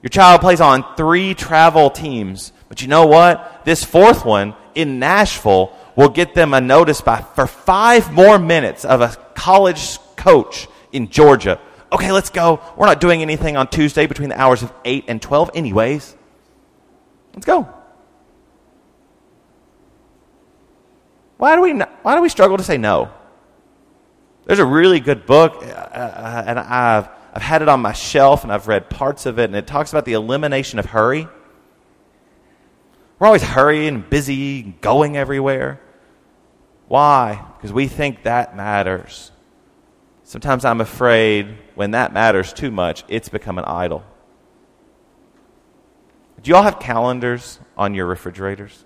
Your 0.00 0.10
child 0.10 0.42
plays 0.42 0.60
on 0.60 0.84
three 0.96 1.34
travel 1.34 1.90
teams, 1.90 2.52
but 2.68 2.80
you 2.80 2.86
know 2.86 3.06
what? 3.06 3.64
This 3.64 3.82
fourth 3.82 4.24
one 4.24 4.54
in 4.76 5.00
Nashville 5.00 5.72
will 5.96 6.08
get 6.08 6.34
them 6.34 6.54
a 6.54 6.60
notice 6.60 7.00
by 7.00 7.22
for 7.34 7.48
five 7.48 8.12
more 8.12 8.38
minutes 8.38 8.84
of 8.84 9.00
a 9.00 9.16
college 9.34 9.98
coach 10.14 10.68
in 10.92 11.08
Georgia. 11.08 11.58
Okay, 11.90 12.12
let's 12.12 12.30
go. 12.30 12.60
We're 12.76 12.86
not 12.86 13.00
doing 13.00 13.22
anything 13.22 13.56
on 13.56 13.66
Tuesday 13.66 14.06
between 14.06 14.28
the 14.28 14.40
hours 14.40 14.62
of 14.62 14.72
8 14.84 15.06
and 15.08 15.20
12, 15.20 15.50
anyways. 15.54 16.14
Let's 17.34 17.46
go. 17.46 17.68
Why 21.38 21.56
do 21.56 21.62
we, 21.62 21.72
why 21.72 22.14
do 22.14 22.22
we 22.22 22.28
struggle 22.28 22.56
to 22.56 22.62
say 22.62 22.78
no? 22.78 23.10
There's 24.46 24.58
a 24.58 24.64
really 24.64 25.00
good 25.00 25.24
book, 25.24 25.62
uh, 25.62 25.66
uh, 25.66 26.44
and 26.46 26.58
I've, 26.58 27.08
I've 27.32 27.42
had 27.42 27.62
it 27.62 27.68
on 27.68 27.80
my 27.80 27.92
shelf 27.92 28.44
and 28.44 28.52
I've 28.52 28.68
read 28.68 28.90
parts 28.90 29.24
of 29.26 29.38
it, 29.38 29.44
and 29.44 29.56
it 29.56 29.66
talks 29.66 29.90
about 29.90 30.04
the 30.04 30.12
elimination 30.12 30.78
of 30.78 30.86
hurry. 30.86 31.26
We're 33.18 33.26
always 33.26 33.42
hurrying, 33.42 34.02
busy, 34.02 34.62
going 34.62 35.16
everywhere. 35.16 35.80
Why? 36.88 37.42
Because 37.56 37.72
we 37.72 37.88
think 37.88 38.24
that 38.24 38.54
matters. 38.54 39.32
Sometimes 40.24 40.64
I'm 40.64 40.80
afraid 40.80 41.56
when 41.74 41.92
that 41.92 42.12
matters 42.12 42.52
too 42.52 42.70
much, 42.70 43.04
it's 43.08 43.28
become 43.28 43.58
an 43.58 43.64
idol. 43.64 44.04
Do 46.42 46.50
you 46.50 46.56
all 46.56 46.62
have 46.62 46.78
calendars 46.78 47.58
on 47.78 47.94
your 47.94 48.04
refrigerators? 48.04 48.84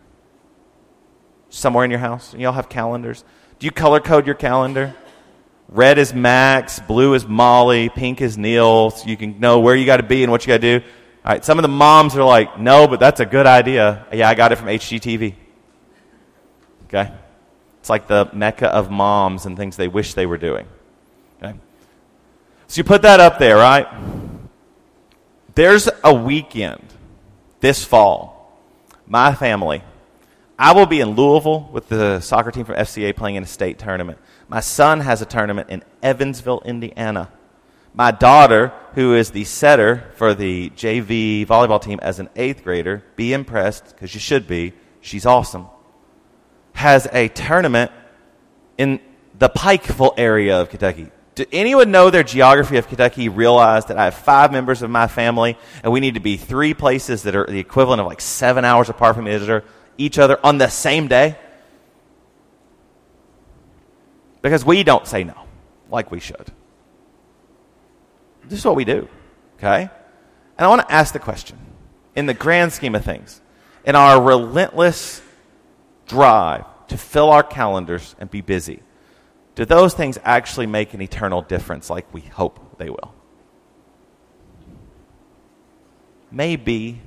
Somewhere 1.48 1.84
in 1.84 1.90
your 1.90 1.98
house? 1.98 2.32
You 2.34 2.46
all 2.46 2.52
have 2.52 2.68
calendars? 2.68 3.24
Do 3.58 3.64
you 3.64 3.72
color 3.72 3.98
code 3.98 4.26
your 4.26 4.36
calendar? 4.36 4.94
Red 5.68 5.98
is 5.98 6.14
Max, 6.14 6.80
blue 6.80 7.12
is 7.12 7.26
Molly, 7.26 7.90
pink 7.90 8.22
is 8.22 8.38
Neal, 8.38 8.90
so 8.90 9.06
you 9.06 9.18
can 9.18 9.38
know 9.38 9.60
where 9.60 9.76
you 9.76 9.84
got 9.84 9.98
to 9.98 10.02
be 10.02 10.22
and 10.22 10.32
what 10.32 10.42
you 10.42 10.48
got 10.48 10.62
to 10.62 10.78
do. 10.78 10.84
All 11.24 11.32
right, 11.32 11.44
some 11.44 11.58
of 11.58 11.62
the 11.62 11.68
moms 11.68 12.16
are 12.16 12.24
like, 12.24 12.58
no, 12.58 12.88
but 12.88 13.00
that's 13.00 13.20
a 13.20 13.26
good 13.26 13.46
idea. 13.46 14.06
Yeah, 14.10 14.30
I 14.30 14.34
got 14.34 14.52
it 14.52 14.56
from 14.56 14.68
HGTV. 14.68 15.34
Okay? 16.86 17.12
It's 17.80 17.90
like 17.90 18.06
the 18.06 18.30
mecca 18.32 18.68
of 18.68 18.90
moms 18.90 19.44
and 19.44 19.56
things 19.56 19.76
they 19.76 19.88
wish 19.88 20.14
they 20.14 20.24
were 20.24 20.38
doing. 20.38 20.66
Okay? 21.42 21.58
So 22.66 22.78
you 22.78 22.84
put 22.84 23.02
that 23.02 23.20
up 23.20 23.38
there, 23.38 23.56
right? 23.56 23.86
There's 25.54 25.88
a 26.02 26.14
weekend 26.14 26.82
this 27.60 27.84
fall. 27.84 28.58
My 29.06 29.34
family. 29.34 29.82
I 30.58 30.72
will 30.72 30.86
be 30.86 31.00
in 31.00 31.10
Louisville 31.10 31.68
with 31.72 31.88
the 31.88 32.20
soccer 32.20 32.50
team 32.50 32.64
from 32.64 32.76
FCA 32.76 33.14
playing 33.14 33.36
in 33.36 33.42
a 33.42 33.46
state 33.46 33.78
tournament. 33.78 34.18
My 34.48 34.60
son 34.60 35.00
has 35.00 35.20
a 35.20 35.26
tournament 35.26 35.68
in 35.68 35.84
Evansville, 36.02 36.62
Indiana. 36.64 37.30
My 37.92 38.10
daughter, 38.10 38.72
who 38.94 39.14
is 39.14 39.30
the 39.30 39.44
setter 39.44 40.10
for 40.14 40.34
the 40.34 40.70
JV 40.70 41.46
volleyball 41.46 41.82
team 41.82 41.98
as 42.00 42.18
an 42.18 42.30
eighth 42.34 42.64
grader, 42.64 43.04
be 43.16 43.34
impressed 43.34 43.88
because 43.88 44.14
you 44.14 44.20
should 44.20 44.46
be. 44.46 44.72
She's 45.02 45.26
awesome. 45.26 45.66
Has 46.72 47.06
a 47.12 47.28
tournament 47.28 47.92
in 48.78 49.00
the 49.38 49.50
Pikeville 49.50 50.14
area 50.16 50.60
of 50.60 50.70
Kentucky. 50.70 51.10
Do 51.34 51.44
anyone 51.52 51.90
know 51.90 52.10
their 52.10 52.24
geography 52.24 52.78
of 52.78 52.88
Kentucky? 52.88 53.28
Realize 53.28 53.86
that 53.86 53.98
I 53.98 54.06
have 54.06 54.14
five 54.14 54.50
members 54.50 54.82
of 54.82 54.90
my 54.90 55.06
family, 55.08 55.58
and 55.84 55.92
we 55.92 56.00
need 56.00 56.14
to 56.14 56.20
be 56.20 56.36
three 56.36 56.74
places 56.74 57.22
that 57.24 57.36
are 57.36 57.46
the 57.46 57.60
equivalent 57.60 58.00
of 58.00 58.06
like 58.06 58.20
seven 58.20 58.64
hours 58.64 58.88
apart 58.88 59.14
from 59.14 59.28
each 59.98 60.18
other 60.18 60.40
on 60.42 60.58
the 60.58 60.68
same 60.68 61.06
day? 61.06 61.36
Because 64.48 64.64
we 64.64 64.82
don't 64.82 65.06
say 65.06 65.24
no 65.24 65.34
like 65.90 66.10
we 66.10 66.20
should. 66.20 66.50
This 68.44 68.60
is 68.60 68.64
what 68.64 68.76
we 68.76 68.86
do, 68.86 69.06
okay? 69.58 69.90
And 70.56 70.64
I 70.64 70.68
want 70.68 70.88
to 70.88 70.90
ask 70.90 71.12
the 71.12 71.18
question 71.18 71.58
in 72.16 72.24
the 72.24 72.32
grand 72.32 72.72
scheme 72.72 72.94
of 72.94 73.04
things, 73.04 73.42
in 73.84 73.94
our 73.94 74.22
relentless 74.22 75.20
drive 76.06 76.64
to 76.86 76.96
fill 76.96 77.28
our 77.28 77.42
calendars 77.42 78.16
and 78.18 78.30
be 78.30 78.40
busy, 78.40 78.80
do 79.54 79.66
those 79.66 79.92
things 79.92 80.18
actually 80.24 80.66
make 80.66 80.94
an 80.94 81.02
eternal 81.02 81.42
difference 81.42 81.90
like 81.90 82.06
we 82.14 82.22
hope 82.22 82.78
they 82.78 82.88
will? 82.88 83.12
Maybe. 86.30 87.02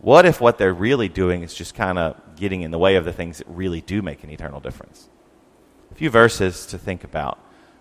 What 0.00 0.26
if 0.26 0.40
what 0.40 0.58
they're 0.58 0.72
really 0.72 1.08
doing 1.08 1.42
is 1.42 1.54
just 1.54 1.74
kind 1.74 1.98
of 1.98 2.36
getting 2.36 2.62
in 2.62 2.70
the 2.70 2.78
way 2.78 2.96
of 2.96 3.04
the 3.04 3.12
things 3.12 3.38
that 3.38 3.48
really 3.48 3.80
do 3.80 4.00
make 4.00 4.22
an 4.22 4.30
eternal 4.30 4.60
difference. 4.60 5.08
A 5.90 5.94
few 5.94 6.10
verses 6.10 6.66
to 6.66 6.78
think 6.78 7.04
about. 7.04 7.38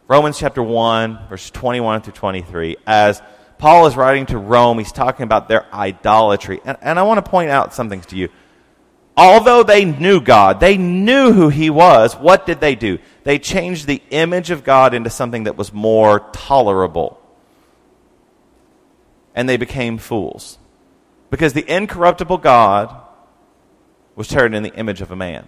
Romans 0.07 0.39
chapter 0.39 0.63
1, 0.63 1.27
verse 1.29 1.49
21 1.51 2.01
through 2.01 2.13
23. 2.13 2.77
As 2.87 3.21
Paul 3.57 3.87
is 3.87 3.95
writing 3.95 4.25
to 4.27 4.37
Rome, 4.37 4.79
he's 4.79 4.91
talking 4.91 5.23
about 5.23 5.47
their 5.47 5.65
idolatry. 5.73 6.61
And, 6.63 6.77
and 6.81 6.97
I 6.99 7.03
want 7.03 7.23
to 7.23 7.29
point 7.29 7.49
out 7.49 7.73
some 7.73 7.89
things 7.89 8.05
to 8.07 8.15
you. 8.15 8.29
Although 9.17 9.63
they 9.63 9.83
knew 9.83 10.21
God, 10.21 10.59
they 10.59 10.77
knew 10.77 11.33
who 11.33 11.49
He 11.49 11.71
was, 11.71 12.15
what 12.15 12.45
did 12.45 12.59
they 12.59 12.75
do? 12.75 12.99
They 13.23 13.39
changed 13.39 13.87
the 13.87 14.01
image 14.11 14.51
of 14.51 14.63
God 14.63 14.93
into 14.93 15.09
something 15.09 15.45
that 15.45 15.57
was 15.57 15.73
more 15.73 16.19
tolerable. 16.31 17.19
And 19.33 19.49
they 19.49 19.57
became 19.57 19.97
fools. 19.97 20.59
Because 21.29 21.53
the 21.53 21.69
incorruptible 21.69 22.37
God 22.37 22.95
was 24.15 24.27
turned 24.27 24.55
in 24.55 24.63
the 24.63 24.73
image 24.73 25.01
of 25.01 25.11
a 25.11 25.15
man. 25.15 25.45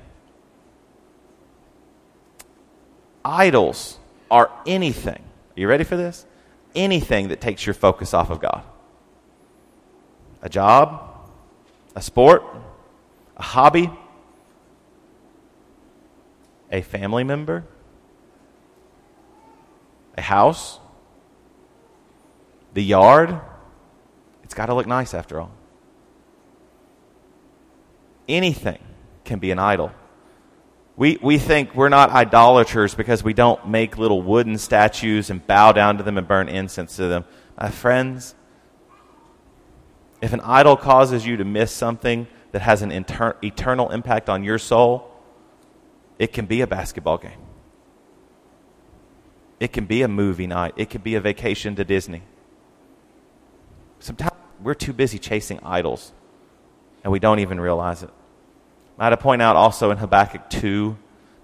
Idols 3.23 3.97
are 4.29 4.51
anything. 4.65 5.21
Are 5.55 5.59
you 5.59 5.67
ready 5.67 5.83
for 5.83 5.97
this? 5.97 6.25
Anything 6.75 7.29
that 7.29 7.41
takes 7.41 7.65
your 7.65 7.73
focus 7.73 8.13
off 8.13 8.29
of 8.29 8.39
God. 8.39 8.63
A 10.41 10.49
job, 10.49 11.01
a 11.95 12.01
sport, 12.01 12.43
a 13.37 13.43
hobby, 13.43 13.89
a 16.71 16.81
family 16.81 17.23
member, 17.23 17.65
a 20.17 20.21
house, 20.21 20.79
the 22.73 22.83
yard. 22.83 23.39
It's 24.43 24.53
got 24.53 24.67
to 24.67 24.75
look 24.75 24.87
nice 24.87 25.13
after 25.13 25.41
all 25.41 25.51
anything 28.29 28.79
can 29.25 29.39
be 29.39 29.51
an 29.51 29.59
idol. 29.59 29.91
We, 30.95 31.17
we 31.21 31.37
think 31.37 31.75
we're 31.75 31.89
not 31.89 32.09
idolaters 32.11 32.93
because 32.93 33.23
we 33.23 33.33
don't 33.33 33.69
make 33.69 33.97
little 33.97 34.21
wooden 34.21 34.57
statues 34.57 35.29
and 35.29 35.45
bow 35.45 35.71
down 35.71 35.97
to 35.97 36.03
them 36.03 36.17
and 36.17 36.27
burn 36.27 36.49
incense 36.49 36.97
to 36.97 37.07
them. 37.07 37.25
My 37.59 37.69
friends, 37.69 38.35
if 40.21 40.33
an 40.33 40.41
idol 40.41 40.75
causes 40.75 41.25
you 41.25 41.37
to 41.37 41.45
miss 41.45 41.71
something 41.71 42.27
that 42.51 42.61
has 42.61 42.81
an 42.81 42.91
inter- 42.91 43.37
eternal 43.43 43.89
impact 43.89 44.29
on 44.29 44.43
your 44.43 44.57
soul, 44.57 45.09
it 46.17 46.33
can 46.33 46.45
be 46.45 46.61
a 46.61 46.67
basketball 46.67 47.17
game. 47.17 47.39
It 49.59 49.73
can 49.73 49.85
be 49.85 50.01
a 50.01 50.07
movie 50.07 50.47
night. 50.47 50.73
It 50.75 50.89
can 50.89 51.01
be 51.01 51.15
a 51.15 51.21
vacation 51.21 51.75
to 51.75 51.85
Disney. 51.85 52.23
Sometimes 53.99 54.35
we're 54.61 54.73
too 54.73 54.93
busy 54.93 55.19
chasing 55.19 55.59
idols 55.63 56.13
and 57.03 57.11
we 57.11 57.19
don't 57.19 57.39
even 57.39 57.59
realize 57.59 58.03
it. 58.03 58.09
I 58.99 59.05
had 59.05 59.09
to 59.11 59.17
point 59.17 59.41
out 59.41 59.55
also 59.55 59.91
in 59.91 59.97
Habakkuk 59.97 60.49
2, 60.49 60.97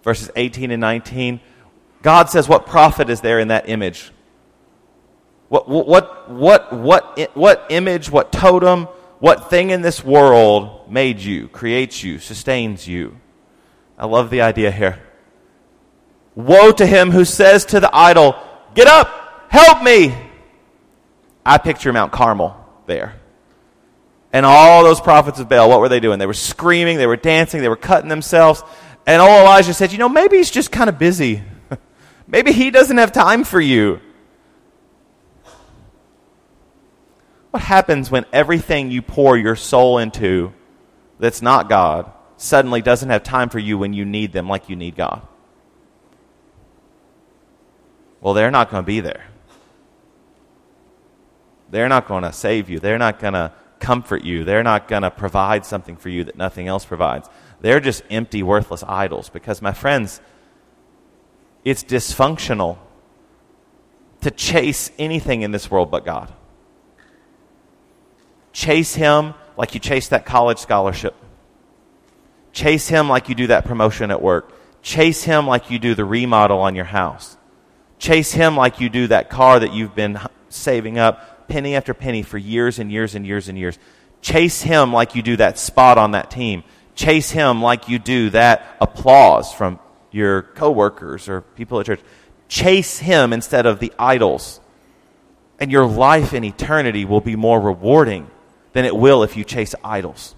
verses 0.04 0.30
18 0.36 0.72
and 0.72 0.82
19, 0.82 1.40
God 2.02 2.30
says, 2.30 2.50
What 2.50 2.66
profit 2.66 3.10
is 3.10 3.22
there 3.22 3.40
in 3.40 3.48
that 3.48 3.70
image? 3.70 4.12
What, 5.48 5.70
what, 5.70 6.30
what, 6.30 6.74
what, 6.74 7.36
what 7.36 7.66
image, 7.70 8.12
what 8.12 8.32
totem, 8.32 8.86
what 9.20 9.50
thing 9.50 9.70
in 9.70 9.82
this 9.82 10.04
world 10.04 10.92
made 10.92 11.20
you, 11.20 11.48
creates 11.48 12.04
you, 12.04 12.20
sustains 12.20 12.88
you? 12.88 13.20
I 13.98 14.06
love 14.06 14.30
the 14.30 14.42
idea 14.42 14.70
here. 14.70 15.02
Woe 16.36 16.72
to 16.74 16.86
him 16.86 17.12
who 17.12 17.24
says 17.24 17.66
to 17.66 17.80
the 17.80 17.90
idol, 17.96 18.36
Get 18.74 18.88
up, 18.88 19.48
help 19.50 19.82
me. 19.82 20.14
I 21.46 21.58
picture 21.58 21.94
Mount 21.94 22.12
Carmel 22.12 22.58
there. 22.86 23.22
And 24.34 24.46
all 24.46 24.84
those 24.84 25.00
prophets 25.00 25.40
of 25.40 25.48
Baal, 25.48 25.70
what 25.70 25.80
were 25.80 25.90
they 25.90 26.00
doing? 26.00 26.20
They 26.20 26.26
were 26.26 26.34
screaming, 26.34 26.98
they 26.98 27.08
were 27.08 27.16
dancing, 27.16 27.62
they 27.62 27.70
were 27.70 27.76
cutting 27.76 28.10
themselves. 28.10 28.64
And 29.06 29.22
old 29.22 29.42
Elijah 29.42 29.74
said, 29.74 29.92
You 29.92 29.98
know, 29.98 30.10
maybe 30.10 30.38
he's 30.38 30.52
just 30.52 30.72
kind 30.72 30.90
of 30.90 30.98
busy. 30.98 31.44
maybe 32.28 32.52
he 32.52 32.72
doesn't 32.72 32.98
have 32.98 33.12
time 33.12 33.44
for 33.44 33.62
you. 33.62 34.02
What 37.52 37.62
happens 37.62 38.12
when 38.12 38.26
everything 38.34 38.92
you 38.92 39.02
pour 39.02 39.38
your 39.38 39.56
soul 39.56 40.00
into 40.00 40.54
that's 41.20 41.42
not 41.42 41.70
God 41.70 42.12
suddenly 42.36 42.82
doesn't 42.82 43.10
have 43.10 43.24
time 43.24 43.48
for 43.48 43.60
you 43.60 43.78
when 43.78 43.94
you 43.94 44.04
need 44.04 44.34
them 44.34 44.50
like 44.50 44.68
you 44.68 44.76
need 44.76 44.98
God? 44.98 45.22
Well, 48.20 48.34
they're 48.34 48.52
not 48.52 48.70
going 48.70 48.84
to 48.84 48.86
be 48.86 49.00
there. 49.00 49.24
They're 51.70 51.88
not 51.88 52.08
going 52.08 52.24
to 52.24 52.34
save 52.34 52.70
you. 52.70 52.80
They're 52.80 52.98
not 52.98 53.20
going 53.20 53.36
to 53.36 53.54
comfort 53.86 54.24
you. 54.24 54.44
They're 54.44 54.64
not 54.64 54.88
going 54.88 55.04
to 55.04 55.12
provide 55.12 55.64
something 55.64 55.96
for 55.96 56.10
you 56.10 56.24
that 56.24 56.36
nothing 56.36 56.68
else 56.68 56.84
provides. 56.84 57.30
They're 57.62 57.80
just 57.80 58.04
empty, 58.10 58.42
worthless 58.42 58.84
idols. 58.84 59.30
Because, 59.30 59.62
my 59.62 59.74
friends, 59.74 60.20
it's 61.64 61.84
dysfunctional 61.84 62.80
to 64.22 64.32
chase 64.32 64.92
anything 64.98 65.44
in 65.44 65.52
this 65.52 65.70
world 65.70 65.92
but 65.92 66.04
God. 66.04 66.34
Chase 68.54 68.96
Him 68.96 69.36
like 69.56 69.76
you 69.76 69.80
chase 69.80 70.08
that 70.08 70.26
college 70.26 70.58
scholarship. 70.58 71.14
Chase 72.54 72.88
Him 72.88 73.08
like 73.08 73.30
you 73.30 73.36
do 73.36 73.48
that 73.48 73.66
promotion 73.66 74.10
at 74.10 74.22
work. 74.22 74.52
Chase 74.82 75.24
Him 75.24 75.46
like 75.46 75.70
you 75.70 75.78
do 75.78 75.94
the 75.94 76.06
remodel 76.06 76.60
on 76.60 76.74
your 76.74 76.86
house. 76.86 77.38
Chase 78.00 78.32
Him 78.32 78.58
like 78.58 78.80
you 78.80 78.90
do 78.90 79.08
that 79.08 79.30
car 79.30 79.60
that 79.60 79.74
you've 79.74 79.94
been 79.94 80.20
saving 80.50 80.98
up 80.98 81.35
penny 81.48 81.76
after 81.76 81.94
penny 81.94 82.22
for 82.22 82.38
years 82.38 82.80
and 82.80 82.92
years 82.92 83.16
and 83.16 83.26
years 83.26 83.50
and 83.50 83.58
years. 83.58 83.78
Chase 84.22 84.62
Him 84.62 84.92
like 84.92 85.16
you 85.16 85.22
do 85.22 85.38
that 85.38 85.60
spot 85.60 85.98
on 85.98 86.12
that 86.12 86.32
team. 86.32 86.64
Chase 86.96 87.32
Him 87.32 87.62
like 87.62 87.90
you 87.90 88.00
do 88.00 88.30
that 88.32 88.78
applause 88.82 89.54
from 89.54 89.80
your 90.12 90.42
coworkers 90.42 91.30
or 91.30 91.42
people 91.42 91.80
at 91.80 91.86
church. 91.86 92.02
Chase 92.48 93.00
Him 93.00 93.34
instead 93.34 93.66
of 93.66 93.80
the 93.80 93.94
idols. 94.00 94.60
And 95.60 95.72
your 95.72 95.86
life 95.86 96.34
in 96.34 96.44
eternity 96.44 97.06
will 97.06 97.22
be 97.22 97.36
more 97.36 97.60
rewarding 97.60 98.30
than 98.74 98.86
it 98.86 98.96
will 98.96 99.24
if 99.24 99.38
you 99.38 99.44
chase 99.46 99.74
idols. 99.84 100.36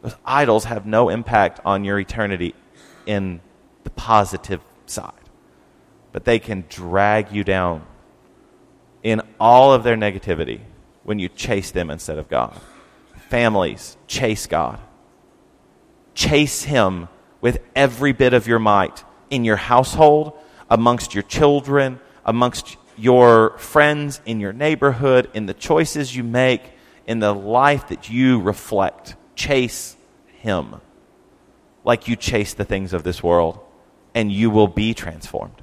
Those 0.00 0.16
idols 0.24 0.64
have 0.64 0.86
no 0.86 1.10
impact 1.10 1.60
on 1.66 1.84
your 1.84 1.98
eternity 1.98 2.54
in 3.04 3.40
the 3.84 3.90
positive 3.90 4.62
side 4.86 5.12
but 6.12 6.24
they 6.24 6.38
can 6.38 6.64
drag 6.68 7.32
you 7.32 7.44
down 7.44 7.86
in 9.02 9.22
all 9.38 9.72
of 9.72 9.82
their 9.82 9.96
negativity 9.96 10.60
when 11.02 11.18
you 11.18 11.28
chase 11.28 11.70
them 11.70 11.90
instead 11.90 12.18
of 12.18 12.28
God. 12.28 12.58
Families, 13.28 13.96
chase 14.06 14.46
God. 14.46 14.78
Chase 16.14 16.62
Him 16.64 17.08
with 17.40 17.58
every 17.74 18.12
bit 18.12 18.34
of 18.34 18.46
your 18.46 18.58
might 18.58 19.04
in 19.30 19.44
your 19.44 19.56
household, 19.56 20.32
amongst 20.68 21.14
your 21.14 21.22
children, 21.22 22.00
amongst 22.24 22.76
your 22.96 23.56
friends, 23.58 24.20
in 24.26 24.40
your 24.40 24.52
neighborhood, 24.52 25.30
in 25.32 25.46
the 25.46 25.54
choices 25.54 26.14
you 26.14 26.24
make, 26.24 26.62
in 27.06 27.20
the 27.20 27.32
life 27.32 27.88
that 27.88 28.10
you 28.10 28.40
reflect. 28.40 29.14
Chase 29.36 29.96
Him 30.38 30.80
like 31.84 32.08
you 32.08 32.16
chase 32.16 32.52
the 32.54 32.64
things 32.64 32.92
of 32.92 33.04
this 33.04 33.22
world, 33.22 33.58
and 34.14 34.30
you 34.30 34.50
will 34.50 34.68
be 34.68 34.92
transformed 34.92 35.59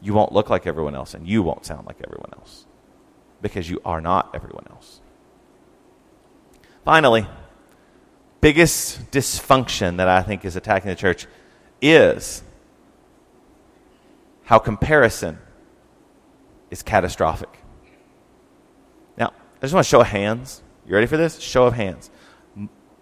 you 0.00 0.14
won't 0.14 0.32
look 0.32 0.50
like 0.50 0.66
everyone 0.66 0.94
else 0.94 1.14
and 1.14 1.26
you 1.28 1.42
won't 1.42 1.66
sound 1.66 1.86
like 1.86 1.96
everyone 2.04 2.30
else 2.34 2.66
because 3.42 3.68
you 3.68 3.80
are 3.84 4.00
not 4.00 4.30
everyone 4.34 4.66
else. 4.70 5.00
Finally, 6.84 7.26
biggest 8.40 9.10
dysfunction 9.10 9.98
that 9.98 10.08
I 10.08 10.22
think 10.22 10.44
is 10.44 10.56
attacking 10.56 10.88
the 10.88 10.96
church 10.96 11.26
is 11.82 12.42
how 14.44 14.58
comparison 14.58 15.38
is 16.70 16.82
catastrophic. 16.82 17.50
Now, 19.16 19.28
I 19.28 19.60
just 19.60 19.74
want 19.74 19.84
to 19.84 19.88
show 19.88 20.00
of 20.00 20.06
hands. 20.06 20.62
You 20.86 20.94
ready 20.94 21.06
for 21.06 21.16
this? 21.16 21.38
Show 21.38 21.66
of 21.66 21.74
hands. 21.74 22.10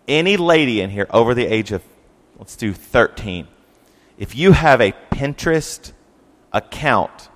Any 0.06 0.36
lady 0.36 0.80
in 0.80 0.90
here 0.90 1.06
over 1.10 1.34
the 1.34 1.46
age 1.46 1.70
of, 1.72 1.82
let's 2.38 2.56
do 2.56 2.72
13, 2.72 3.46
if 4.18 4.34
you 4.34 4.52
have 4.52 4.80
a 4.80 4.92
Pinterest 5.10 5.92
account 6.52 7.28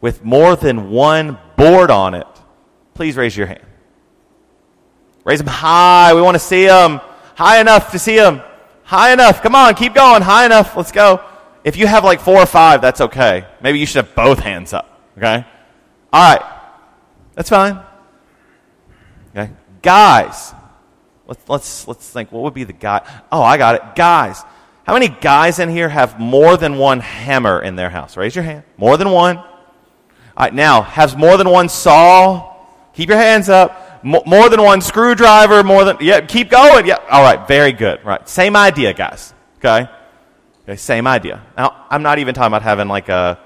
with 0.00 0.24
more 0.24 0.56
than 0.56 0.90
one 0.90 1.38
board 1.56 1.90
on 1.90 2.14
it, 2.14 2.26
please 2.94 3.16
raise 3.16 3.36
your 3.36 3.46
hand. 3.46 3.64
Raise 5.24 5.38
them 5.38 5.46
high. 5.46 6.14
We 6.14 6.22
want 6.22 6.34
to 6.34 6.40
see 6.40 6.66
them. 6.66 7.00
High 7.36 7.60
enough 7.60 7.92
to 7.92 7.98
see 7.98 8.16
them. 8.16 8.42
High 8.84 9.12
enough. 9.12 9.42
Come 9.42 9.54
on, 9.54 9.74
keep 9.74 9.94
going. 9.94 10.22
High 10.22 10.46
enough. 10.46 10.76
Let's 10.76 10.92
go. 10.92 11.24
If 11.64 11.76
you 11.76 11.86
have 11.86 12.04
like 12.04 12.20
four 12.20 12.36
or 12.36 12.46
five, 12.46 12.80
that's 12.80 13.00
okay. 13.00 13.46
Maybe 13.62 13.78
you 13.78 13.86
should 13.86 14.04
have 14.04 14.14
both 14.14 14.40
hands 14.40 14.72
up. 14.72 15.00
Okay? 15.16 15.44
All 16.12 16.36
right. 16.36 16.60
That's 17.34 17.48
fine. 17.48 17.80
Okay? 19.30 19.52
Guys. 19.80 20.52
Let's, 21.26 21.48
let's, 21.48 21.88
let's 21.88 22.10
think. 22.10 22.32
What 22.32 22.42
would 22.42 22.54
be 22.54 22.64
the 22.64 22.72
guy? 22.72 23.00
Oh, 23.30 23.42
I 23.42 23.56
got 23.56 23.76
it. 23.76 23.82
Guys. 23.94 24.42
How 24.84 24.94
many 24.94 25.08
guys 25.08 25.58
in 25.58 25.68
here 25.68 25.88
have 25.88 26.18
more 26.18 26.56
than 26.56 26.76
one 26.76 27.00
hammer 27.00 27.60
in 27.60 27.76
their 27.76 27.90
house? 27.90 28.16
Raise 28.16 28.34
your 28.34 28.44
hand. 28.44 28.64
More 28.76 28.96
than 28.96 29.10
one. 29.10 29.38
All 29.38 29.46
right, 30.38 30.52
now, 30.52 30.82
has 30.82 31.16
more 31.16 31.36
than 31.36 31.48
one 31.48 31.68
saw? 31.68 32.56
Keep 32.94 33.10
your 33.10 33.18
hands 33.18 33.48
up. 33.48 34.02
more 34.04 34.48
than 34.48 34.60
one 34.60 34.80
screwdriver, 34.80 35.62
more 35.62 35.84
than, 35.84 35.96
yeah, 36.00 36.20
keep 36.20 36.50
going. 36.50 36.86
Yeah, 36.86 36.96
all 37.08 37.22
right, 37.22 37.46
very 37.46 37.72
good. 37.72 38.04
Right, 38.04 38.28
same 38.28 38.56
idea, 38.56 38.92
guys. 38.92 39.32
Okay? 39.58 39.88
Okay, 40.64 40.76
same 40.76 41.06
idea. 41.06 41.40
Now, 41.56 41.86
I'm 41.88 42.02
not 42.02 42.18
even 42.18 42.34
talking 42.34 42.48
about 42.48 42.62
having 42.62 42.88
like 42.88 43.08
a, 43.08 43.38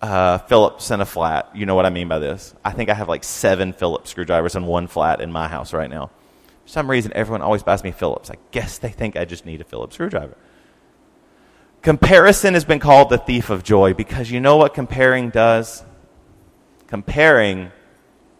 a 0.00 0.38
Phillips 0.40 0.92
and 0.92 1.02
a 1.02 1.04
flat. 1.04 1.50
You 1.54 1.66
know 1.66 1.74
what 1.74 1.86
I 1.86 1.90
mean 1.90 2.06
by 2.06 2.20
this. 2.20 2.54
I 2.64 2.70
think 2.70 2.90
I 2.90 2.94
have 2.94 3.08
like 3.08 3.24
seven 3.24 3.72
Phillips 3.72 4.10
screwdrivers 4.10 4.54
and 4.54 4.68
one 4.68 4.86
flat 4.86 5.20
in 5.20 5.32
my 5.32 5.48
house 5.48 5.72
right 5.72 5.90
now. 5.90 6.10
For 6.64 6.70
some 6.70 6.88
reason, 6.88 7.12
everyone 7.16 7.42
always 7.42 7.64
buys 7.64 7.82
me 7.82 7.90
Phillips. 7.90 8.30
I 8.30 8.36
guess 8.52 8.78
they 8.78 8.90
think 8.90 9.16
I 9.16 9.24
just 9.24 9.44
need 9.44 9.60
a 9.60 9.64
Phillips 9.64 9.94
screwdriver. 9.94 10.36
Comparison 11.82 12.54
has 12.54 12.64
been 12.64 12.80
called 12.80 13.08
the 13.08 13.18
thief 13.18 13.50
of 13.50 13.62
joy 13.62 13.94
because 13.94 14.30
you 14.30 14.40
know 14.40 14.56
what 14.56 14.74
comparing 14.74 15.30
does? 15.30 15.84
Comparing 16.86 17.70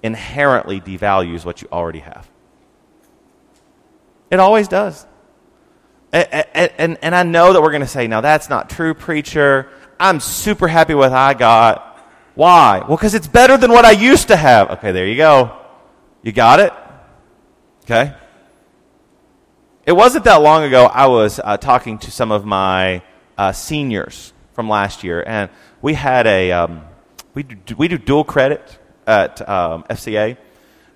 inherently 0.03 0.81
devalues 0.81 1.45
what 1.45 1.63
you 1.63 1.69
already 1.71 2.01
have. 2.01 2.29
It 4.31 4.41
always 4.41 4.69
does. 4.69 5.07
And, 6.13 6.47
and, 6.79 6.99
and 7.03 7.15
I 7.15 7.23
know 7.23 7.53
that 7.53 7.63
we're 7.63 7.71
going 7.71 7.83
to 7.83 7.87
say, 7.87 8.07
now 8.07 8.21
that's 8.21 8.49
not 8.49 8.71
true, 8.71 8.95
preacher. 8.95 9.69
I'm 10.01 10.21
super 10.21 10.69
happy 10.69 10.95
with 10.95 11.11
what 11.11 11.19
I 11.19 11.35
got. 11.35 11.85
Why? 12.35 12.85
Well, 12.87 12.97
because 12.97 13.15
it's 13.15 13.29
better 13.29 13.57
than 13.57 13.71
what 13.71 13.85
I 13.85 13.91
used 13.91 14.29
to 14.29 14.37
have. 14.37 14.71
Okay, 14.73 14.93
there 14.93 15.07
you 15.07 15.17
go. 15.17 15.59
You 16.23 16.33
got 16.33 16.61
it? 16.61 16.73
Okay. 17.85 18.15
It 19.87 19.93
wasn't 19.93 20.25
that 20.25 20.37
long 20.37 20.65
ago 20.65 20.85
I 20.85 21.07
was 21.07 21.41
uh, 21.43 21.57
talking 21.57 21.99
to 21.99 22.11
some 22.11 22.31
of 22.31 22.45
my 22.45 23.03
uh, 23.39 23.53
seniors 23.53 24.35
from 24.53 24.69
last 24.69 25.05
year, 25.05 25.25
and 25.27 25.49
we 25.81 25.95
had 25.95 26.27
a 26.27 26.53
um, 26.53 26.83
we 27.33 27.45
do, 27.45 27.77
we 27.77 27.89
do 27.89 27.97
dual 27.97 28.25
credit 28.25 28.79
at 29.07 29.49
um, 29.49 29.85
FCA, 29.85 30.37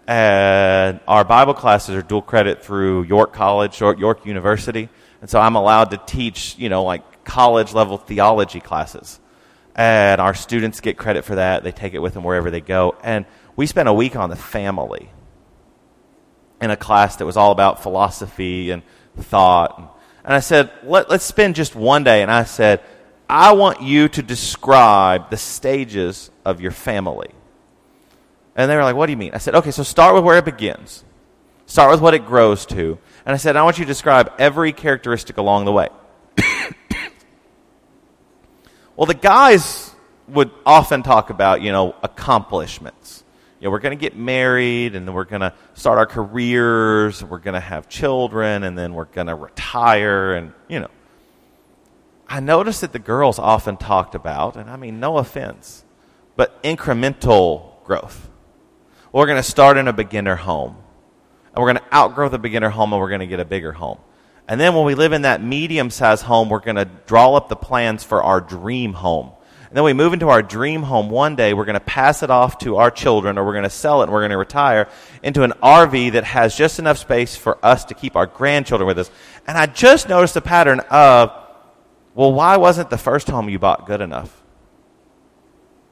and 0.06 1.00
our 1.06 1.24
Bible 1.24 1.54
classes 1.54 1.94
are 1.94 2.02
dual 2.02 2.22
credit 2.22 2.64
through 2.64 3.04
York 3.04 3.32
College 3.32 3.80
or 3.80 3.94
York 3.94 4.26
University. 4.26 4.88
And 5.20 5.30
so 5.30 5.40
I'm 5.40 5.54
allowed 5.54 5.92
to 5.92 5.96
teach, 5.98 6.56
you 6.58 6.68
know, 6.68 6.82
like 6.82 7.24
college 7.24 7.72
level 7.72 7.96
theology 7.96 8.60
classes. 8.60 9.20
And 9.74 10.20
our 10.20 10.34
students 10.34 10.80
get 10.80 10.98
credit 10.98 11.24
for 11.24 11.36
that. 11.36 11.62
They 11.62 11.72
take 11.72 11.94
it 11.94 12.00
with 12.00 12.14
them 12.14 12.24
wherever 12.24 12.50
they 12.50 12.60
go. 12.60 12.96
And 13.02 13.24
we 13.56 13.66
spent 13.66 13.88
a 13.88 13.92
week 13.92 14.16
on 14.16 14.28
the 14.28 14.36
family 14.36 15.08
in 16.60 16.70
a 16.70 16.76
class 16.76 17.16
that 17.16 17.26
was 17.26 17.36
all 17.36 17.52
about 17.52 17.82
philosophy 17.82 18.70
and 18.70 18.82
thought. 19.16 19.78
And 19.78 19.88
I 20.24 20.40
said, 20.40 20.70
Let, 20.82 21.10
us 21.10 21.24
spend 21.24 21.54
just 21.56 21.74
one 21.74 22.04
day. 22.04 22.22
And 22.22 22.30
I 22.30 22.44
said, 22.44 22.80
I 23.28 23.52
want 23.52 23.82
you 23.82 24.08
to 24.08 24.22
describe 24.22 25.30
the 25.30 25.36
stages 25.36 26.30
of 26.44 26.60
your 26.60 26.70
family. 26.70 27.30
And 28.54 28.70
they 28.70 28.76
were 28.76 28.84
like, 28.84 28.96
What 28.96 29.06
do 29.06 29.12
you 29.12 29.16
mean? 29.16 29.32
I 29.34 29.38
said, 29.38 29.54
Okay, 29.54 29.70
so 29.70 29.82
start 29.82 30.14
with 30.14 30.24
where 30.24 30.38
it 30.38 30.44
begins, 30.44 31.04
start 31.66 31.90
with 31.90 32.00
what 32.00 32.14
it 32.14 32.26
grows 32.26 32.66
to. 32.66 32.98
And 33.24 33.34
I 33.34 33.36
said, 33.36 33.56
I 33.56 33.62
want 33.62 33.78
you 33.78 33.84
to 33.84 33.88
describe 33.88 34.32
every 34.38 34.72
characteristic 34.72 35.38
along 35.38 35.64
the 35.64 35.72
way. 35.72 35.88
well, 38.96 39.06
the 39.06 39.14
guys 39.14 39.92
would 40.28 40.50
often 40.66 41.02
talk 41.02 41.30
about, 41.30 41.62
you 41.62 41.72
know, 41.72 41.94
accomplishments. 42.02 43.21
You 43.62 43.68
know, 43.68 43.70
we're 43.70 43.78
going 43.78 43.96
to 43.96 44.00
get 44.00 44.16
married, 44.16 44.96
and 44.96 45.06
then 45.06 45.14
we're 45.14 45.22
going 45.22 45.42
to 45.42 45.54
start 45.74 45.96
our 45.96 46.06
careers, 46.06 47.22
we're 47.22 47.38
going 47.38 47.54
to 47.54 47.60
have 47.60 47.88
children, 47.88 48.64
and 48.64 48.76
then 48.76 48.92
we're 48.92 49.04
going 49.04 49.28
to 49.28 49.36
retire, 49.36 50.34
and, 50.34 50.52
you 50.68 50.80
know. 50.80 50.90
I 52.26 52.40
noticed 52.40 52.80
that 52.80 52.92
the 52.92 52.98
girls 52.98 53.38
often 53.38 53.76
talked 53.76 54.16
about, 54.16 54.56
and 54.56 54.68
I 54.68 54.74
mean, 54.74 54.98
no 54.98 55.16
offense, 55.16 55.84
but 56.34 56.60
incremental 56.64 57.84
growth. 57.84 58.28
We're 59.12 59.26
going 59.26 59.38
to 59.38 59.48
start 59.48 59.76
in 59.76 59.86
a 59.86 59.92
beginner 59.92 60.34
home 60.34 60.76
and 61.54 61.62
we're 61.62 61.72
going 61.72 61.84
to 61.84 61.94
outgrow 61.94 62.28
the 62.28 62.38
beginner 62.38 62.70
home 62.70 62.92
and 62.92 63.00
we're 63.00 63.10
going 63.10 63.20
to 63.20 63.26
get 63.26 63.40
a 63.40 63.44
bigger 63.44 63.72
home. 63.72 63.98
And 64.48 64.60
then 64.60 64.74
when 64.74 64.84
we 64.84 64.94
live 64.94 65.12
in 65.12 65.22
that 65.22 65.42
medium 65.42 65.90
sized 65.90 66.22
home, 66.24 66.48
we're 66.48 66.60
going 66.60 66.76
to 66.76 66.86
draw 67.06 67.34
up 67.34 67.48
the 67.48 67.56
plans 67.56 68.02
for 68.02 68.22
our 68.22 68.40
dream 68.40 68.94
home. 68.94 69.32
And 69.72 69.78
then 69.78 69.84
we 69.84 69.94
move 69.94 70.12
into 70.12 70.28
our 70.28 70.42
dream 70.42 70.82
home 70.82 71.08
one 71.08 71.34
day, 71.34 71.54
we're 71.54 71.64
going 71.64 71.72
to 71.72 71.80
pass 71.80 72.22
it 72.22 72.28
off 72.28 72.58
to 72.58 72.76
our 72.76 72.90
children 72.90 73.38
or 73.38 73.46
we're 73.46 73.54
going 73.54 73.64
to 73.64 73.70
sell 73.70 74.02
it 74.02 74.04
and 74.04 74.12
we're 74.12 74.20
going 74.20 74.32
to 74.32 74.36
retire 74.36 74.86
into 75.22 75.44
an 75.44 75.54
RV 75.62 76.12
that 76.12 76.24
has 76.24 76.54
just 76.54 76.78
enough 76.78 76.98
space 76.98 77.36
for 77.36 77.56
us 77.64 77.86
to 77.86 77.94
keep 77.94 78.14
our 78.14 78.26
grandchildren 78.26 78.86
with 78.86 78.98
us. 78.98 79.10
And 79.46 79.56
I 79.56 79.64
just 79.64 80.10
noticed 80.10 80.34
the 80.34 80.42
pattern 80.42 80.80
of, 80.90 81.32
well, 82.14 82.34
why 82.34 82.58
wasn't 82.58 82.90
the 82.90 82.98
first 82.98 83.30
home 83.30 83.48
you 83.48 83.58
bought 83.58 83.86
good 83.86 84.02
enough? 84.02 84.42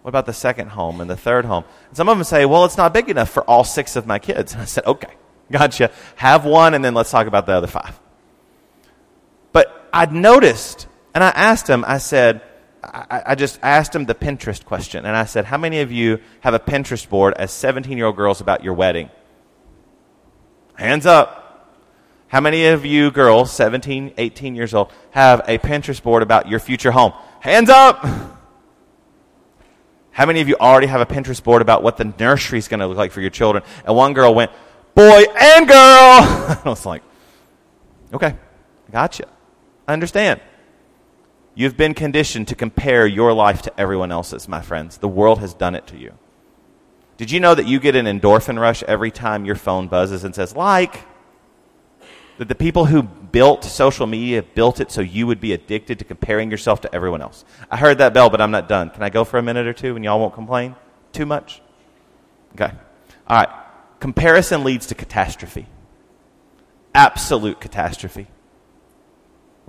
What 0.03 0.11
about 0.11 0.27
the 0.27 0.35
second 0.35 0.69
home 0.73 1.01
and 1.01 1.09
the 1.09 1.17
third 1.17 1.47
home? 1.47 1.65
And 1.89 1.97
some 1.97 2.11
of 2.11 2.19
them 2.19 2.25
say, 2.25 2.45
well, 2.45 2.67
it's 2.67 2.77
not 2.77 2.93
big 2.93 3.09
enough 3.09 3.31
for 3.31 3.45
all 3.45 3.65
six 3.65 3.97
of 3.97 4.07
my 4.07 4.19
kids. 4.19 4.53
And 4.53 4.61
I 4.61 4.67
said, 4.67 4.85
okay. 4.85 5.15
Gotcha. 5.51 5.91
Have 6.17 6.45
one, 6.45 6.75
and 6.75 6.85
then 6.85 6.93
let's 6.93 7.11
talk 7.11 7.27
about 7.27 7.47
the 7.47 7.53
other 7.53 7.67
five. 7.67 7.99
But 9.53 9.89
I'd 9.91 10.13
noticed, 10.13 10.87
and 11.15 11.25
I 11.25 11.31
asked 11.31 11.67
him, 11.67 11.83
I 11.89 11.97
said, 11.97 12.43
I, 12.83 13.23
I 13.27 13.35
just 13.35 13.59
asked 13.63 13.95
him 13.95 14.07
the 14.07 14.15
Pinterest 14.15 14.65
question, 14.65 15.05
and 15.05 15.17
I 15.17 15.25
said, 15.25 15.45
How 15.45 15.59
many 15.59 15.81
of 15.81 15.93
you 15.93 16.21
have 16.41 16.55
a 16.55 16.59
Pinterest 16.59 17.09
board 17.09 17.35
as 17.35 17.51
17 17.53 17.97
year 17.97 18.07
old 18.07 18.17
girls 18.17 18.41
about 18.41 18.65
your 18.65 18.75
wedding? 18.75 19.11
Hands 20.75 21.05
up. 21.05 21.41
How 22.29 22.41
many 22.41 22.67
of 22.67 22.87
you 22.87 23.11
girls, 23.11 23.53
17, 23.53 24.15
18 24.17 24.55
years 24.55 24.73
old, 24.73 24.93
have 25.11 25.43
a 25.49 25.59
Pinterest 25.59 26.03
board 26.03 26.23
about 26.23 26.49
your 26.49 26.61
future 26.61 26.93
home? 26.93 27.13
Hands 27.41 27.69
up! 27.69 28.07
How 30.13 30.27
many 30.27 30.41
of 30.41 30.49
you 30.49 30.57
already 30.61 30.87
have 30.87 31.01
a 31.01 31.07
Pinterest 31.07 31.43
board 31.43 31.63
about 31.63 31.83
what 31.83 31.97
the 31.97 32.13
nursery 32.19 32.59
is 32.59 32.69
going 32.69 32.81
to 32.81 32.87
look 32.87 32.97
like 32.97 33.13
for 33.13 33.21
your 33.21 33.31
children? 33.31 33.65
And 33.85 33.97
one 33.97 34.13
girl 34.13 34.35
went, 34.35 34.53
boy 34.95 35.25
and 35.39 35.69
girl. 35.69 35.77
I 35.79 36.63
was 36.65 36.85
like, 36.87 37.03
okay, 38.13 38.35
gotcha. 38.91 39.27
I 39.87 39.93
understand. 39.93 40.41
You've 41.55 41.77
been 41.77 41.95
conditioned 41.95 42.49
to 42.49 42.55
compare 42.55 43.07
your 43.07 43.33
life 43.33 43.63
to 43.63 43.81
everyone 43.81 44.13
else's, 44.13 44.49
my 44.49 44.61
friends. 44.61 44.99
The 44.99 45.09
world 45.09 45.41
has 45.41 45.53
done 45.53 45.75
it 45.75 45.87
to 45.89 45.99
you. 45.99 46.15
Did 47.17 47.31
you 47.31 47.41
know 47.41 47.55
that 47.55 47.67
you 47.67 47.81
get 47.81 47.97
an 47.97 48.07
endorphin 48.07 48.59
rush 48.59 48.83
every 48.85 49.11
time 49.11 49.45
your 49.45 49.57
phone 49.57 49.89
buzzes 49.89 50.25
and 50.25 50.35
says, 50.35 50.57
like? 50.57 51.05
That 52.39 52.49
the 52.49 52.55
people 52.55 52.87
who 52.87 53.03
built 53.03 53.65
social 53.65 54.07
media 54.07 54.43
built 54.43 54.81
it 54.81 54.91
so 54.91 55.03
you 55.03 55.27
would 55.27 55.41
be 55.41 55.53
addicted 55.53 55.99
to 55.99 56.05
comparing 56.07 56.51
yourself 56.51 56.81
to 56.83 56.95
everyone 56.95 57.21
else. 57.21 57.45
I 57.71 57.77
heard 57.77 57.99
that 57.99 58.15
bell, 58.15 58.31
but 58.31 58.41
I'm 58.41 58.51
not 58.51 58.69
done. 58.69 58.89
Can 58.89 59.03
I 59.03 59.11
go 59.11 59.25
for 59.25 59.39
a 59.39 59.43
minute 59.43 59.67
or 59.67 59.75
two 59.75 59.97
and 59.97 60.05
y'all 60.05 60.19
won't 60.19 60.33
complain? 60.33 60.77
Too 61.13 61.27
much? 61.27 61.61
Okay. 62.55 62.73
All 63.27 63.37
right. 63.37 63.49
Comparison 63.99 64.65
leads 64.65 64.87
to 64.87 64.95
catastrophe. 64.95 65.67
Absolute 66.95 67.61
catastrophe. 67.61 68.29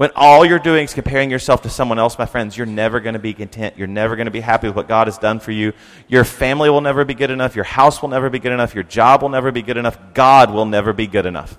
When 0.01 0.09
all 0.15 0.43
you're 0.43 0.57
doing 0.57 0.85
is 0.85 0.95
comparing 0.95 1.29
yourself 1.29 1.61
to 1.61 1.69
someone 1.69 1.99
else, 1.99 2.17
my 2.17 2.25
friends, 2.25 2.57
you're 2.57 2.65
never 2.65 2.99
going 2.99 3.13
to 3.13 3.19
be 3.19 3.35
content. 3.35 3.75
You're 3.77 3.85
never 3.85 4.15
going 4.15 4.25
to 4.25 4.31
be 4.31 4.39
happy 4.39 4.65
with 4.65 4.75
what 4.75 4.87
God 4.87 5.05
has 5.05 5.19
done 5.19 5.39
for 5.39 5.51
you. 5.51 5.73
Your 6.07 6.23
family 6.23 6.71
will 6.71 6.81
never 6.81 7.05
be 7.05 7.13
good 7.13 7.29
enough. 7.29 7.55
Your 7.55 7.65
house 7.65 8.01
will 8.01 8.09
never 8.09 8.27
be 8.31 8.39
good 8.39 8.51
enough. 8.51 8.73
Your 8.73 8.83
job 8.83 9.21
will 9.21 9.29
never 9.29 9.51
be 9.51 9.61
good 9.61 9.77
enough. 9.77 9.99
God 10.15 10.49
will 10.49 10.65
never 10.65 10.91
be 10.91 11.05
good 11.05 11.27
enough. 11.27 11.55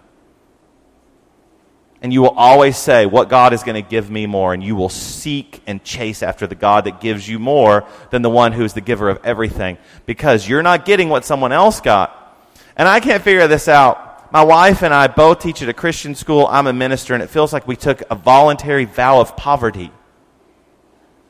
And 2.00 2.12
you 2.12 2.20
will 2.20 2.31
always 2.31 2.76
say, 2.76 3.07
What 3.07 3.28
God 3.28 3.52
is 3.52 3.62
going 3.62 3.81
to 3.81 3.88
give 3.88 4.11
me 4.11 4.26
more? 4.26 4.52
And 4.52 4.61
you 4.61 4.74
will 4.74 4.88
seek 4.88 5.62
and 5.68 5.85
chase 5.85 6.20
after 6.20 6.48
the 6.48 6.57
God 6.57 6.87
that 6.87 7.00
gives 7.00 7.28
you 7.28 7.38
more 7.38 7.87
than 8.11 8.22
the 8.22 8.31
one 8.31 8.50
who 8.50 8.64
is 8.64 8.74
the 8.74 8.81
giver 8.81 9.09
of 9.09 9.20
everything. 9.22 9.78
Because 10.05 10.48
you're 10.48 10.64
not 10.64 10.85
getting 10.85 11.09
what 11.09 11.24
someone 11.24 11.52
else 11.52 11.81
got. 11.81 12.42
And 12.76 12.88
I 12.88 12.98
can't 12.98 13.22
figure 13.22 13.46
this 13.46 13.68
out. 13.68 14.12
My 14.33 14.42
wife 14.42 14.83
and 14.83 14.95
I 14.95 15.09
both 15.09 15.40
teach 15.40 15.61
at 15.61 15.68
a 15.68 15.75
Christian 15.75 16.14
school. 16.14 16.47
I'm 16.47 16.66
a 16.66 16.73
minister, 16.73 17.12
and 17.12 17.23
it 17.23 17.29
feels 17.29 17.53
like 17.53 17.68
we 17.68 17.77
took 17.77 18.03
a 18.11 18.14
voluntary 18.14 18.87
vow 18.87 19.21
of 19.21 19.37
poverty. 19.37 19.92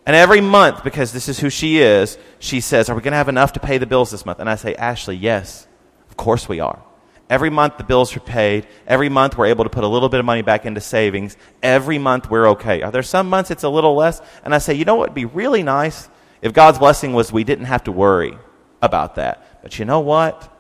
And 0.07 0.15
every 0.15 0.41
month, 0.41 0.85
because 0.85 1.13
this 1.13 1.29
is 1.29 1.41
who 1.41 1.51
she 1.51 1.79
is, 1.79 2.17
she 2.39 2.61
says, 2.61 2.89
Are 2.89 2.95
we 2.95 3.03
going 3.03 3.11
to 3.11 3.17
have 3.17 3.29
enough 3.29 3.55
to 3.55 3.61
pay 3.61 3.79
the 3.79 3.87
bills 3.87 4.13
this 4.13 4.25
month? 4.25 4.39
And 4.39 4.49
I 4.49 4.55
say, 4.55 4.77
Ashley, 4.77 5.17
yes, 5.17 5.67
of 6.11 6.17
course 6.17 6.49
we 6.49 6.61
are. 6.61 6.81
Every 7.29 7.51
month 7.51 7.77
the 7.77 7.83
bills 7.83 8.17
are 8.17 8.21
paid. 8.21 8.69
Every 8.87 9.09
month 9.09 9.37
we're 9.37 9.47
able 9.47 9.65
to 9.65 9.71
put 9.71 9.83
a 9.83 9.89
little 9.89 10.09
bit 10.09 10.21
of 10.21 10.27
money 10.27 10.43
back 10.43 10.65
into 10.65 10.81
savings. 10.81 11.37
Every 11.61 11.99
month 11.99 12.31
we're 12.31 12.51
okay. 12.51 12.83
Are 12.83 12.93
there 12.93 13.03
some 13.03 13.29
months 13.29 13.51
it's 13.51 13.65
a 13.65 13.69
little 13.69 13.97
less? 13.97 14.21
And 14.45 14.55
I 14.55 14.59
say, 14.59 14.75
you 14.75 14.85
know 14.85 14.95
what 14.95 15.09
would 15.09 15.15
be 15.15 15.25
really 15.25 15.65
nice 15.65 16.09
if 16.41 16.53
God's 16.53 16.79
blessing 16.79 17.15
was 17.15 17.33
we 17.33 17.43
didn't 17.43 17.65
have 17.65 17.83
to 17.85 17.93
worry 17.93 18.39
about 18.81 19.17
that. 19.17 19.61
But 19.61 19.79
you 19.81 19.87
know 19.87 20.01
what? 20.01 20.57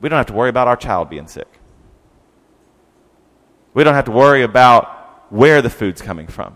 We 0.00 0.08
don't 0.08 0.18
have 0.18 0.26
to 0.26 0.34
worry 0.34 0.50
about 0.50 0.68
our 0.68 0.76
child 0.76 1.10
being 1.10 1.26
sick. 1.26 1.48
We 3.74 3.84
don't 3.84 3.94
have 3.94 4.06
to 4.06 4.12
worry 4.12 4.42
about 4.42 5.32
where 5.32 5.60
the 5.60 5.70
food's 5.70 6.00
coming 6.00 6.28
from. 6.28 6.54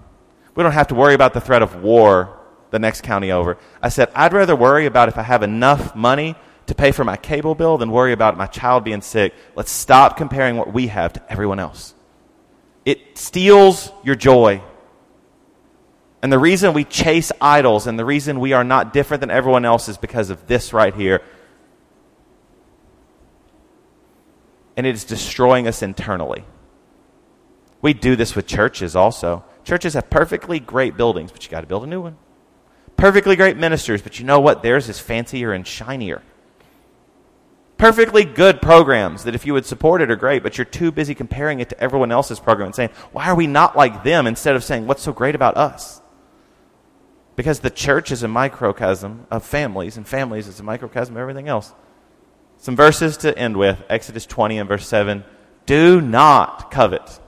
We 0.55 0.63
don't 0.63 0.73
have 0.73 0.89
to 0.89 0.95
worry 0.95 1.15
about 1.15 1.35
the 1.35 1.41
threat 1.41 1.63
of 1.63 1.83
war 1.83 2.39
the 2.71 2.79
next 2.79 3.03
county 3.03 3.33
over. 3.33 3.59
I 3.83 3.89
said, 3.89 4.11
I'd 4.15 4.33
rather 4.33 4.57
worry 4.57 4.87
about 4.87 5.09
if 5.09 5.19
I 5.19 5.23
have 5.23 5.43
enough 5.43 5.95
money 5.95 6.37
to 6.67 6.75
pay 6.75 6.93
for 6.93 7.05
my 7.05 7.17
cable 7.17 7.55
bill 7.55 7.79
than 7.79 7.91
worry 7.91 8.13
about 8.13 8.37
my 8.37 8.47
child 8.47 8.85
being 8.85 9.01
sick. 9.01 9.35
Let's 9.55 9.71
stop 9.71 10.17
comparing 10.17 10.57
what 10.57 10.73
we 10.73 10.89
have 10.89 11.13
to 11.15 11.33
everyone 11.33 11.59
else. 11.59 11.95
It 12.85 13.19
steals 13.19 13.91
your 14.03 14.15
joy. 14.15 14.63
And 16.23 16.33
the 16.33 16.39
reason 16.39 16.73
we 16.75 16.85
chase 16.85 17.33
idols 17.41 17.87
and 17.87 17.99
the 17.99 18.05
reason 18.05 18.41
we 18.41 18.53
are 18.53 18.65
not 18.65 18.93
different 18.93 19.21
than 19.21 19.31
everyone 19.31 19.65
else 19.65 19.89
is 19.89 19.97
because 19.97 20.31
of 20.31 20.47
this 20.47 20.73
right 20.73 20.95
here 20.95 21.23
and 24.79 24.87
it 24.87 24.95
is 24.95 25.03
destroying 25.03 25.67
us 25.67 25.83
internally. 25.83 26.45
We 27.81 27.95
do 27.95 28.17
this 28.17 28.35
with 28.35 28.47
churches 28.47 28.97
also. 28.97 29.45
Churches 29.65 29.95
have 29.95 30.11
perfectly 30.11 30.61
great 30.61 30.97
buildings, 30.97 31.31
but 31.31 31.45
you 31.45 31.51
got 31.51 31.61
to 31.61 31.67
build 31.67 31.85
a 31.85 31.87
new 31.87 32.01
one. 32.01 32.17
Perfectly 32.97 33.37
great 33.37 33.57
ministers, 33.57 34.03
but 34.03 34.19
you 34.19 34.25
know 34.25 34.41
what? 34.41 34.63
Theirs 34.63 34.89
is 34.89 34.99
fancier 34.99 35.53
and 35.53 35.67
shinier. 35.67 36.23
Perfectly 37.77 38.25
good 38.25 38.61
programs 38.61 39.23
that 39.23 39.37
if 39.37 39.47
you 39.47 39.53
would 39.53 39.65
support 39.65 40.03
it 40.03 40.11
are 40.11 40.17
great, 40.17 40.43
but 40.43 40.59
you're 40.59 40.65
too 40.65 40.91
busy 40.91 41.15
comparing 41.15 41.61
it 41.61 41.69
to 41.69 41.81
everyone 41.81 42.11
else's 42.11 42.41
program 42.41 42.67
and 42.67 42.75
saying, 42.75 42.91
why 43.13 43.27
are 43.27 43.37
we 43.37 43.47
not 43.47 43.77
like 43.77 44.03
them 44.03 44.27
instead 44.27 44.57
of 44.57 44.65
saying, 44.65 44.89
what's 44.89 45.03
so 45.03 45.13
great 45.13 45.37
about 45.37 45.57
us? 45.57 46.03
Because 47.37 47.61
the 47.61 47.71
church 47.71 48.11
is 48.11 48.25
a 48.25 48.29
microcosm 48.29 49.29
of 49.31 49.45
families, 49.45 49.97
and 49.97 50.09
families 50.09 50.49
is 50.49 50.59
a 50.59 50.65
microcosm 50.65 51.15
of 51.15 51.21
everything 51.21 51.47
else. 51.47 51.73
Some 52.57 52.75
verses 52.75 53.17
to 53.19 53.39
end 53.39 53.57
with 53.57 53.81
Exodus 53.89 54.27
20 54.27 54.59
and 54.59 54.69
verse 54.69 54.89
7. 54.89 55.23
Do 55.65 56.01
not 56.01 56.73
covet 56.73 57.21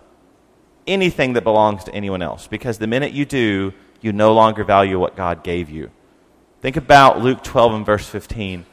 anything 0.86 1.34
that 1.34 1.44
belongs 1.44 1.84
to 1.84 1.94
anyone 1.94 2.22
else, 2.22 2.46
because 2.46 2.78
the 2.78 2.86
minute 2.86 3.12
you 3.12 3.24
do, 3.24 3.72
you 4.00 4.12
no 4.12 4.32
longer 4.32 4.64
value 4.64 4.98
what 4.98 5.16
God 5.16 5.44
gave 5.44 5.70
you. 5.70 5.90
Think 6.60 6.76
about 6.76 7.20
Luke 7.20 7.42
12 7.42 7.74
and 7.74 7.86
verse 7.86 8.06
15. 8.08 8.66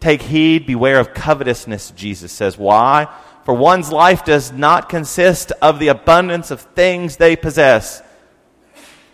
Take 0.00 0.22
heed, 0.22 0.66
beware 0.66 0.98
of 0.98 1.14
covetousness, 1.14 1.92
Jesus 1.92 2.32
says. 2.32 2.56
Why? 2.56 3.08
For 3.44 3.54
one's 3.54 3.92
life 3.92 4.24
does 4.24 4.52
not 4.52 4.88
consist 4.88 5.52
of 5.62 5.78
the 5.78 5.88
abundance 5.88 6.50
of 6.50 6.60
things 6.60 7.16
they 7.16 7.36
possess. 7.36 8.02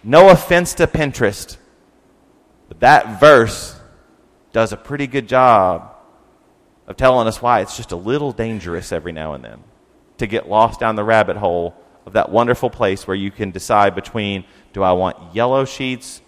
No 0.03 0.31
offense 0.31 0.75
to 0.75 0.87
Pinterest, 0.87 1.57
but 2.69 2.81
that 2.81 3.19
verse 3.19 3.79
does 4.53 4.73
a 4.73 4.77
pretty 4.77 5.07
good 5.07 5.29
job 5.29 5.95
of 6.87 6.97
telling 6.97 7.27
us 7.27 7.43
why 7.43 7.61
it's 7.61 7.77
just 7.77 7.93
a 7.93 7.97
little 7.97 8.31
dangerous 8.31 8.93
every 8.93 9.13
now 9.13 9.33
and 9.33 9.45
then 9.45 9.63
to 10.19 10.27
get 10.27 10.49
lost 10.49 10.81
down 10.81 10.97
the 10.97 11.05
rabbit 11.05 11.37
hole 11.37 11.75
of 12.07 12.15
that 12.15 12.31
wonderful 12.31 12.71
place 12.71 13.07
where 13.07 13.17
you 13.17 13.31
can 13.31 13.51
decide 13.51 13.95
between 13.95 14.45
do 14.73 14.83
I 14.83 14.93
want 14.93 15.35
yellow 15.35 15.65
sheets 15.65 16.23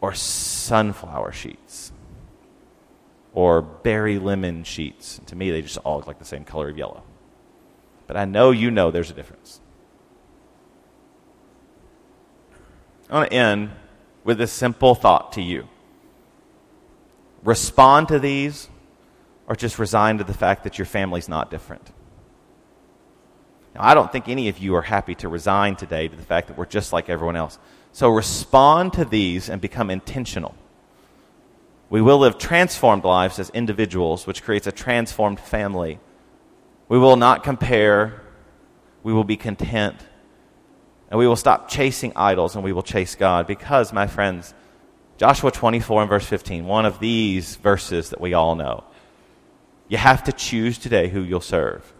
or 0.00 0.14
sunflower 0.14 1.32
sheets 1.32 1.92
or 3.32 3.62
berry 3.62 4.18
lemon 4.18 4.64
sheets. 4.64 5.20
To 5.26 5.36
me, 5.36 5.50
they 5.50 5.62
just 5.62 5.78
all 5.78 5.98
look 5.98 6.06
like 6.06 6.18
the 6.18 6.24
same 6.24 6.44
color 6.44 6.68
of 6.68 6.76
yellow. 6.76 7.02
But 8.06 8.16
I 8.16 8.24
know 8.24 8.50
you 8.50 8.70
know 8.70 8.90
there's 8.90 9.10
a 9.10 9.14
difference. 9.14 9.60
I 13.08 13.14
want 13.14 13.30
to 13.30 13.36
end 13.36 13.70
with 14.24 14.40
a 14.40 14.46
simple 14.46 14.94
thought 14.94 15.32
to 15.32 15.42
you 15.42 15.68
respond 17.42 18.08
to 18.08 18.18
these 18.18 18.68
or 19.46 19.56
just 19.56 19.78
resign 19.78 20.18
to 20.18 20.24
the 20.24 20.34
fact 20.34 20.64
that 20.64 20.78
your 20.78 20.84
family's 20.84 21.28
not 21.28 21.50
different. 21.50 21.90
Now, 23.74 23.82
I 23.84 23.94
don't 23.94 24.10
think 24.10 24.28
any 24.28 24.48
of 24.48 24.58
you 24.58 24.74
are 24.74 24.82
happy 24.82 25.14
to 25.16 25.28
resign 25.28 25.76
today 25.76 26.08
to 26.08 26.16
the 26.16 26.22
fact 26.22 26.48
that 26.48 26.58
we're 26.58 26.66
just 26.66 26.92
like 26.92 27.08
everyone 27.08 27.36
else. 27.36 27.58
So 27.92 28.08
respond 28.08 28.92
to 28.94 29.04
these 29.04 29.48
and 29.48 29.60
become 29.60 29.90
intentional. 29.90 30.54
We 31.88 32.00
will 32.00 32.18
live 32.18 32.38
transformed 32.38 33.04
lives 33.04 33.38
as 33.38 33.50
individuals, 33.50 34.26
which 34.26 34.42
creates 34.42 34.66
a 34.66 34.72
transformed 34.72 35.40
family. 35.40 35.98
We 36.88 36.98
will 36.98 37.16
not 37.16 37.42
compare. 37.42 38.22
We 39.02 39.12
will 39.12 39.24
be 39.24 39.36
content. 39.36 39.96
And 41.10 41.18
we 41.18 41.26
will 41.26 41.36
stop 41.36 41.68
chasing 41.68 42.12
idols 42.14 42.54
and 42.54 42.64
we 42.64 42.72
will 42.72 42.84
chase 42.84 43.16
God 43.16 43.48
because, 43.48 43.92
my 43.92 44.06
friends, 44.06 44.54
Joshua 45.18 45.50
24 45.50 46.02
and 46.02 46.08
verse 46.08 46.24
15, 46.24 46.64
one 46.64 46.86
of 46.86 47.00
these 47.00 47.56
verses 47.56 48.10
that 48.10 48.20
we 48.20 48.34
all 48.34 48.54
know. 48.54 48.84
You 49.88 49.98
have 49.98 50.24
to 50.24 50.32
choose 50.32 50.78
today 50.78 51.08
who 51.08 51.22
you'll 51.22 51.40
serve. 51.40 51.92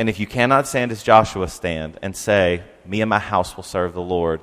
And 0.00 0.08
if 0.08 0.18
you 0.18 0.26
cannot 0.26 0.66
stand 0.66 0.92
as 0.92 1.02
Joshua 1.02 1.46
stand 1.46 1.98
and 2.00 2.16
say, 2.16 2.62
Me 2.86 3.02
and 3.02 3.10
my 3.10 3.18
house 3.18 3.54
will 3.54 3.62
serve 3.62 3.92
the 3.92 4.00
Lord, 4.00 4.40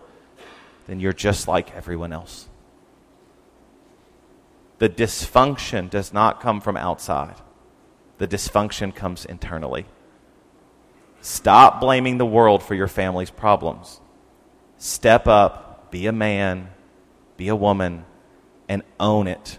then 0.86 1.00
you're 1.00 1.14
just 1.14 1.48
like 1.48 1.76
everyone 1.76 2.14
else. 2.14 2.48
The 4.78 4.88
dysfunction 4.88 5.90
does 5.90 6.14
not 6.14 6.42
come 6.42 6.62
from 6.62 6.78
outside, 6.78 7.38
the 8.20 8.28
dysfunction 8.28 8.94
comes 8.94 9.26
internally. 9.26 9.88
Stop 11.22 11.82
blaming 11.82 12.20
the 12.20 12.26
world 12.26 12.62
for 12.62 12.76
your 12.76 12.88
family's 12.88 13.32
problems. 13.32 14.00
Step 14.78 15.26
up, 15.26 15.90
be 15.90 16.06
a 16.06 16.12
man, 16.12 16.70
be 17.36 17.48
a 17.48 17.56
woman, 17.56 18.06
and 18.70 18.84
own 19.00 19.26
it. 19.26 19.58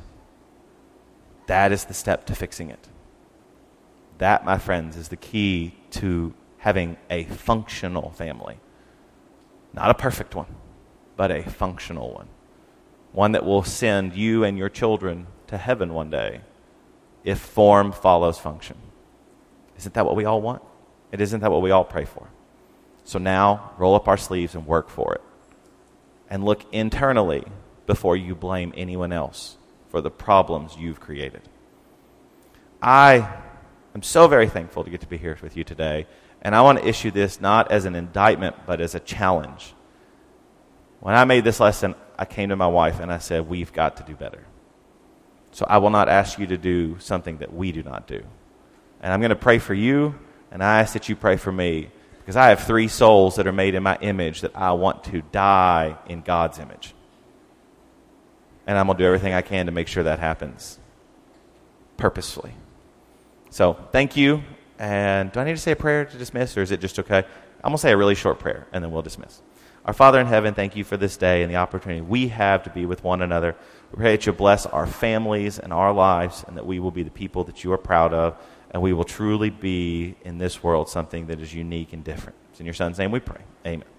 That 1.49 1.73
is 1.73 1.87
the 1.87 1.95
step 1.95 2.27
to 2.27 2.37
fixing 2.37 2.71
it. 2.71 2.87
That, 4.19 4.45
my 4.45 4.59
friends, 4.59 4.97
is 4.97 5.09
the 5.09 5.17
key 5.17 5.75
to 5.93 6.35
having 6.59 6.97
a 7.11 7.25
functional 7.25 8.11
family. 8.11 8.59
Not 9.73 9.91
a 9.91 9.95
perfect 9.95 10.35
one, 10.35 10.55
but 11.17 11.31
a 11.31 11.43
functional 11.43 12.13
one. 12.13 12.29
One 13.13 13.33
that 13.33 13.45
will 13.45 13.63
send 13.63 14.15
you 14.15 14.45
and 14.45 14.59
your 14.59 14.69
children 14.69 15.27
to 15.47 15.57
heaven 15.57 15.95
one 15.95 16.11
day 16.11 16.43
if 17.25 17.39
form 17.39 17.93
follows 17.93 18.39
function. 18.39 18.77
Isn't 19.77 19.95
that 19.95 20.07
what 20.07 20.17
we 20.17 20.25
all 20.25 20.41
want? 20.41 20.63
It 21.13 21.21
isn't 21.21 21.41
that 21.41 21.51
what 21.51 21.63
we 21.63 21.71
all 21.71 21.85
pray 21.85 22.05
for? 22.05 22.29
So 23.05 23.19
now, 23.19 23.73
roll 23.79 23.95
up 23.95 24.09
our 24.09 24.17
sleeves 24.17 24.55
and 24.55 24.67
work 24.67 24.91
for 24.91 25.15
it. 25.15 25.23
And 26.29 26.45
look 26.45 26.65
internally 26.73 27.45
before 27.87 28.17
you 28.17 28.35
blame 28.35 28.75
anyone 28.77 29.13
else 29.13 29.57
for 29.89 30.03
the 30.03 30.11
problems 30.11 30.77
you've 30.77 31.01
created. 31.01 31.43
I 32.83 33.43
I'm 33.95 34.03
so 34.03 34.29
very 34.29 34.49
thankful 34.49 34.85
to 34.85 34.91
get 34.91 35.01
to 35.01 35.07
be 35.07 35.17
here 35.17 35.37
with 35.43 35.57
you 35.57 35.65
today. 35.65 36.07
And 36.43 36.55
I 36.55 36.61
want 36.63 36.79
to 36.79 36.87
issue 36.87 37.11
this 37.11 37.41
not 37.41 37.73
as 37.73 37.85
an 37.85 37.95
indictment, 37.95 38.57
but 38.67 38.81
as 38.81 38.95
a 38.95 39.01
challenge. 39.01 39.75
When 41.01 41.15
I 41.15 41.25
made 41.25 41.45
this 41.45 41.61
lesson, 41.61 41.95
I 42.19 42.25
came 42.25 42.51
to 42.51 42.57
my 42.57 42.67
wife 42.67 43.01
and 43.01 43.13
I 43.13 43.19
said, 43.19 43.49
We've 43.49 43.73
got 43.73 43.97
to 43.99 44.03
do 44.03 44.15
better. 44.15 44.45
So 45.53 45.67
I 45.69 45.79
will 45.79 45.91
not 45.91 46.09
ask 46.09 46.39
you 46.39 46.47
to 46.49 46.57
do 46.57 46.99
something 46.99 47.39
that 47.39 47.53
we 47.53 47.73
do 47.73 47.83
not 47.83 48.07
do. 48.07 48.23
And 49.01 49.13
I'm 49.13 49.21
going 49.21 49.31
to 49.31 49.37
pray 49.37 49.59
for 49.59 49.75
you, 49.75 50.15
and 50.51 50.63
I 50.63 50.81
ask 50.81 50.93
that 50.93 51.09
you 51.09 51.17
pray 51.17 51.37
for 51.37 51.53
me 51.53 51.91
because 52.19 52.37
I 52.37 52.49
have 52.49 52.65
three 52.65 52.89
souls 52.89 53.37
that 53.37 53.47
are 53.47 53.53
made 53.53 53.75
in 53.75 53.83
my 53.83 53.97
image 54.01 54.43
that 54.43 54.55
I 54.55 54.73
want 54.73 55.05
to 55.05 55.23
die 55.23 55.97
in 56.07 56.21
God's 56.21 56.59
image. 56.59 56.95
And 58.67 58.77
I'm 58.77 58.87
going 58.87 58.99
to 58.99 59.03
do 59.03 59.07
everything 59.07 59.33
I 59.33 59.41
can 59.41 59.67
to 59.67 59.73
make 59.73 59.89
sure 59.89 60.03
that 60.03 60.19
happens 60.19 60.79
purposefully. 61.97 62.53
So 63.51 63.75
thank 63.93 64.17
you. 64.17 64.43
And 64.79 65.33
do 65.33 65.41
I 65.41 65.45
need 65.45 65.53
to 65.53 65.59
say 65.59 65.73
a 65.73 65.77
prayer 65.77 66.05
to 66.05 66.19
dismiss, 66.19 66.57
or 66.57 66.63
is 66.63 66.71
it 66.71 66.81
just 66.81 66.99
okay? 66.99 67.19
I'm 67.19 67.71
going 67.71 67.75
to 67.75 67.79
say 67.79 67.91
a 67.91 67.97
really 67.97 68.15
short 68.15 68.39
prayer, 68.39 68.67
and 68.73 68.85
then 68.85 68.93
we'll 68.93 69.03
dismiss. 69.03 69.43
Our 69.85 69.93
Father 69.93 70.21
in 70.21 70.27
heaven, 70.27 70.55
thank 70.55 70.77
you 70.77 70.85
for 70.85 70.97
this 70.97 71.17
day 71.17 71.43
and 71.43 71.51
the 71.51 71.57
opportunity 71.57 72.01
we 72.01 72.29
have 72.29 72.63
to 72.65 72.71
be 72.71 72.87
with 72.87 73.03
one 73.03 73.23
another. 73.23 73.57
We 73.91 73.97
pray 73.97 74.17
that 74.17 74.27
you 74.27 74.33
bless 74.33 74.67
our 74.67 74.87
families 74.87 75.59
and 75.59 75.73
our 75.73 75.93
lives, 75.93 76.45
and 76.47 76.57
that 76.57 76.67
we 76.67 76.79
will 76.79 76.91
be 76.91 77.03
the 77.03 77.11
people 77.11 77.45
that 77.45 77.65
you 77.65 77.73
are 77.73 77.79
proud 77.79 78.13
of, 78.13 78.37
and 78.71 78.83
we 78.83 78.93
will 78.93 79.05
truly 79.05 79.51
be 79.51 80.15
in 80.25 80.39
this 80.39 80.63
world 80.63 80.89
something 80.89 81.27
that 81.29 81.41
is 81.41 81.53
unique 81.55 81.93
and 81.93 82.05
different. 82.05 82.37
It's 82.51 82.61
in 82.61 82.67
your 82.67 82.75
Son's 82.75 82.99
name 82.99 83.11
we 83.11 83.21
pray. 83.21 83.41
Amen. 83.67 83.98